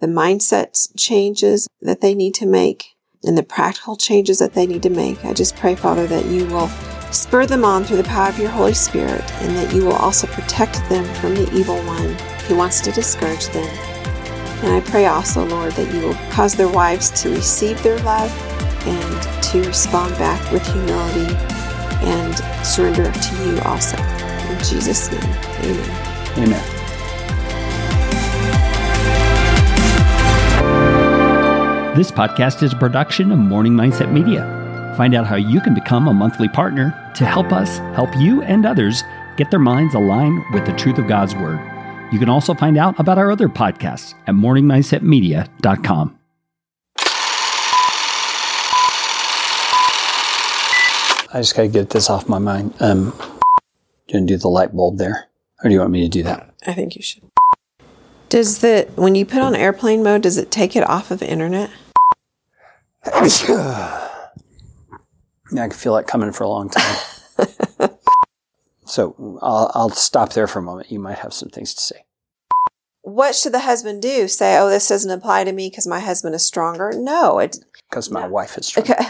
the 0.00 0.06
mindset 0.06 0.88
changes 0.96 1.68
that 1.80 2.00
they 2.00 2.14
need 2.14 2.34
to 2.34 2.46
make 2.46 2.93
and 3.24 3.36
the 3.36 3.42
practical 3.42 3.96
changes 3.96 4.38
that 4.38 4.54
they 4.54 4.66
need 4.66 4.82
to 4.82 4.90
make. 4.90 5.24
I 5.24 5.32
just 5.32 5.56
pray, 5.56 5.74
Father, 5.74 6.06
that 6.06 6.26
you 6.26 6.46
will 6.46 6.68
spur 7.10 7.46
them 7.46 7.64
on 7.64 7.84
through 7.84 7.98
the 7.98 8.04
power 8.04 8.28
of 8.28 8.38
your 8.38 8.50
Holy 8.50 8.74
Spirit 8.74 9.22
and 9.42 9.56
that 9.56 9.74
you 9.74 9.84
will 9.84 9.94
also 9.94 10.26
protect 10.28 10.74
them 10.88 11.04
from 11.16 11.34
the 11.34 11.50
evil 11.54 11.76
one 11.84 12.14
who 12.46 12.56
wants 12.56 12.80
to 12.82 12.92
discourage 12.92 13.46
them. 13.48 13.68
And 14.64 14.72
I 14.72 14.80
pray 14.80 15.06
also, 15.06 15.44
Lord, 15.44 15.72
that 15.72 15.92
you 15.94 16.00
will 16.00 16.14
cause 16.30 16.54
their 16.54 16.68
wives 16.68 17.10
to 17.22 17.30
receive 17.30 17.82
their 17.82 17.98
love 18.00 18.32
and 18.86 19.42
to 19.44 19.62
respond 19.62 20.16
back 20.18 20.52
with 20.52 20.66
humility 20.66 21.34
and 22.06 22.66
surrender 22.66 23.10
to 23.10 23.46
you 23.46 23.60
also. 23.62 23.96
In 23.96 24.58
Jesus' 24.58 25.10
name, 25.10 25.22
amen. 25.64 26.38
Amen. 26.38 26.73
This 31.94 32.10
podcast 32.10 32.64
is 32.64 32.72
a 32.72 32.76
production 32.76 33.30
of 33.30 33.38
Morning 33.38 33.72
Mindset 33.72 34.10
Media. 34.10 34.94
Find 34.96 35.14
out 35.14 35.28
how 35.28 35.36
you 35.36 35.60
can 35.60 35.74
become 35.74 36.08
a 36.08 36.12
monthly 36.12 36.48
partner 36.48 36.90
to 37.14 37.24
help 37.24 37.52
us 37.52 37.78
help 37.94 38.10
you 38.16 38.42
and 38.42 38.66
others 38.66 39.04
get 39.36 39.52
their 39.52 39.60
minds 39.60 39.94
aligned 39.94 40.42
with 40.52 40.66
the 40.66 40.72
truth 40.72 40.98
of 40.98 41.06
God's 41.06 41.36
Word. 41.36 41.60
You 42.10 42.18
can 42.18 42.28
also 42.28 42.52
find 42.52 42.76
out 42.76 42.98
about 42.98 43.16
our 43.16 43.30
other 43.30 43.48
podcasts 43.48 44.14
at 44.26 44.34
morningmindsetmedia.com. 44.34 46.18
I 51.32 51.38
just 51.38 51.54
got 51.54 51.62
to 51.62 51.68
get 51.68 51.90
this 51.90 52.10
off 52.10 52.28
my 52.28 52.38
mind. 52.40 52.74
Um, 52.80 53.16
you 54.08 54.14
gonna 54.14 54.26
do 54.26 54.36
the 54.36 54.48
light 54.48 54.74
bulb 54.74 54.98
there, 54.98 55.28
or 55.62 55.68
do 55.68 55.74
you 55.74 55.78
want 55.78 55.92
me 55.92 56.02
to 56.02 56.08
do 56.08 56.24
that? 56.24 56.52
I 56.66 56.72
think 56.72 56.96
you 56.96 57.02
should. 57.02 57.22
Does 58.30 58.58
the 58.58 58.88
when 58.96 59.14
you 59.14 59.24
put 59.24 59.42
on 59.42 59.54
airplane 59.54 60.02
mode, 60.02 60.22
does 60.22 60.38
it 60.38 60.50
take 60.50 60.74
it 60.74 60.82
off 60.90 61.12
of 61.12 61.20
the 61.20 61.30
internet? 61.30 61.70
Yeah, 63.06 64.08
I 65.52 65.68
can 65.68 65.70
feel 65.70 65.94
that 65.94 66.06
coming 66.06 66.32
for 66.32 66.44
a 66.44 66.48
long 66.48 66.70
time. 66.70 66.96
so 68.86 69.38
I'll, 69.42 69.70
I'll 69.74 69.90
stop 69.90 70.32
there 70.32 70.46
for 70.46 70.58
a 70.58 70.62
moment. 70.62 70.90
You 70.90 70.98
might 71.00 71.18
have 71.18 71.32
some 71.32 71.48
things 71.50 71.74
to 71.74 71.80
say. 71.80 72.04
What 73.02 73.34
should 73.34 73.52
the 73.52 73.60
husband 73.60 74.00
do? 74.00 74.28
Say, 74.28 74.56
"Oh, 74.58 74.70
this 74.70 74.88
doesn't 74.88 75.10
apply 75.10 75.44
to 75.44 75.52
me 75.52 75.68
because 75.68 75.86
my 75.86 76.00
husband 76.00 76.34
is 76.34 76.42
stronger." 76.42 76.90
No, 76.94 77.46
Because 77.90 78.10
my 78.10 78.22
No. 78.22 78.28
wife 78.28 78.56
is 78.56 78.66
strong. 78.68 78.84
Okay. 78.90 79.04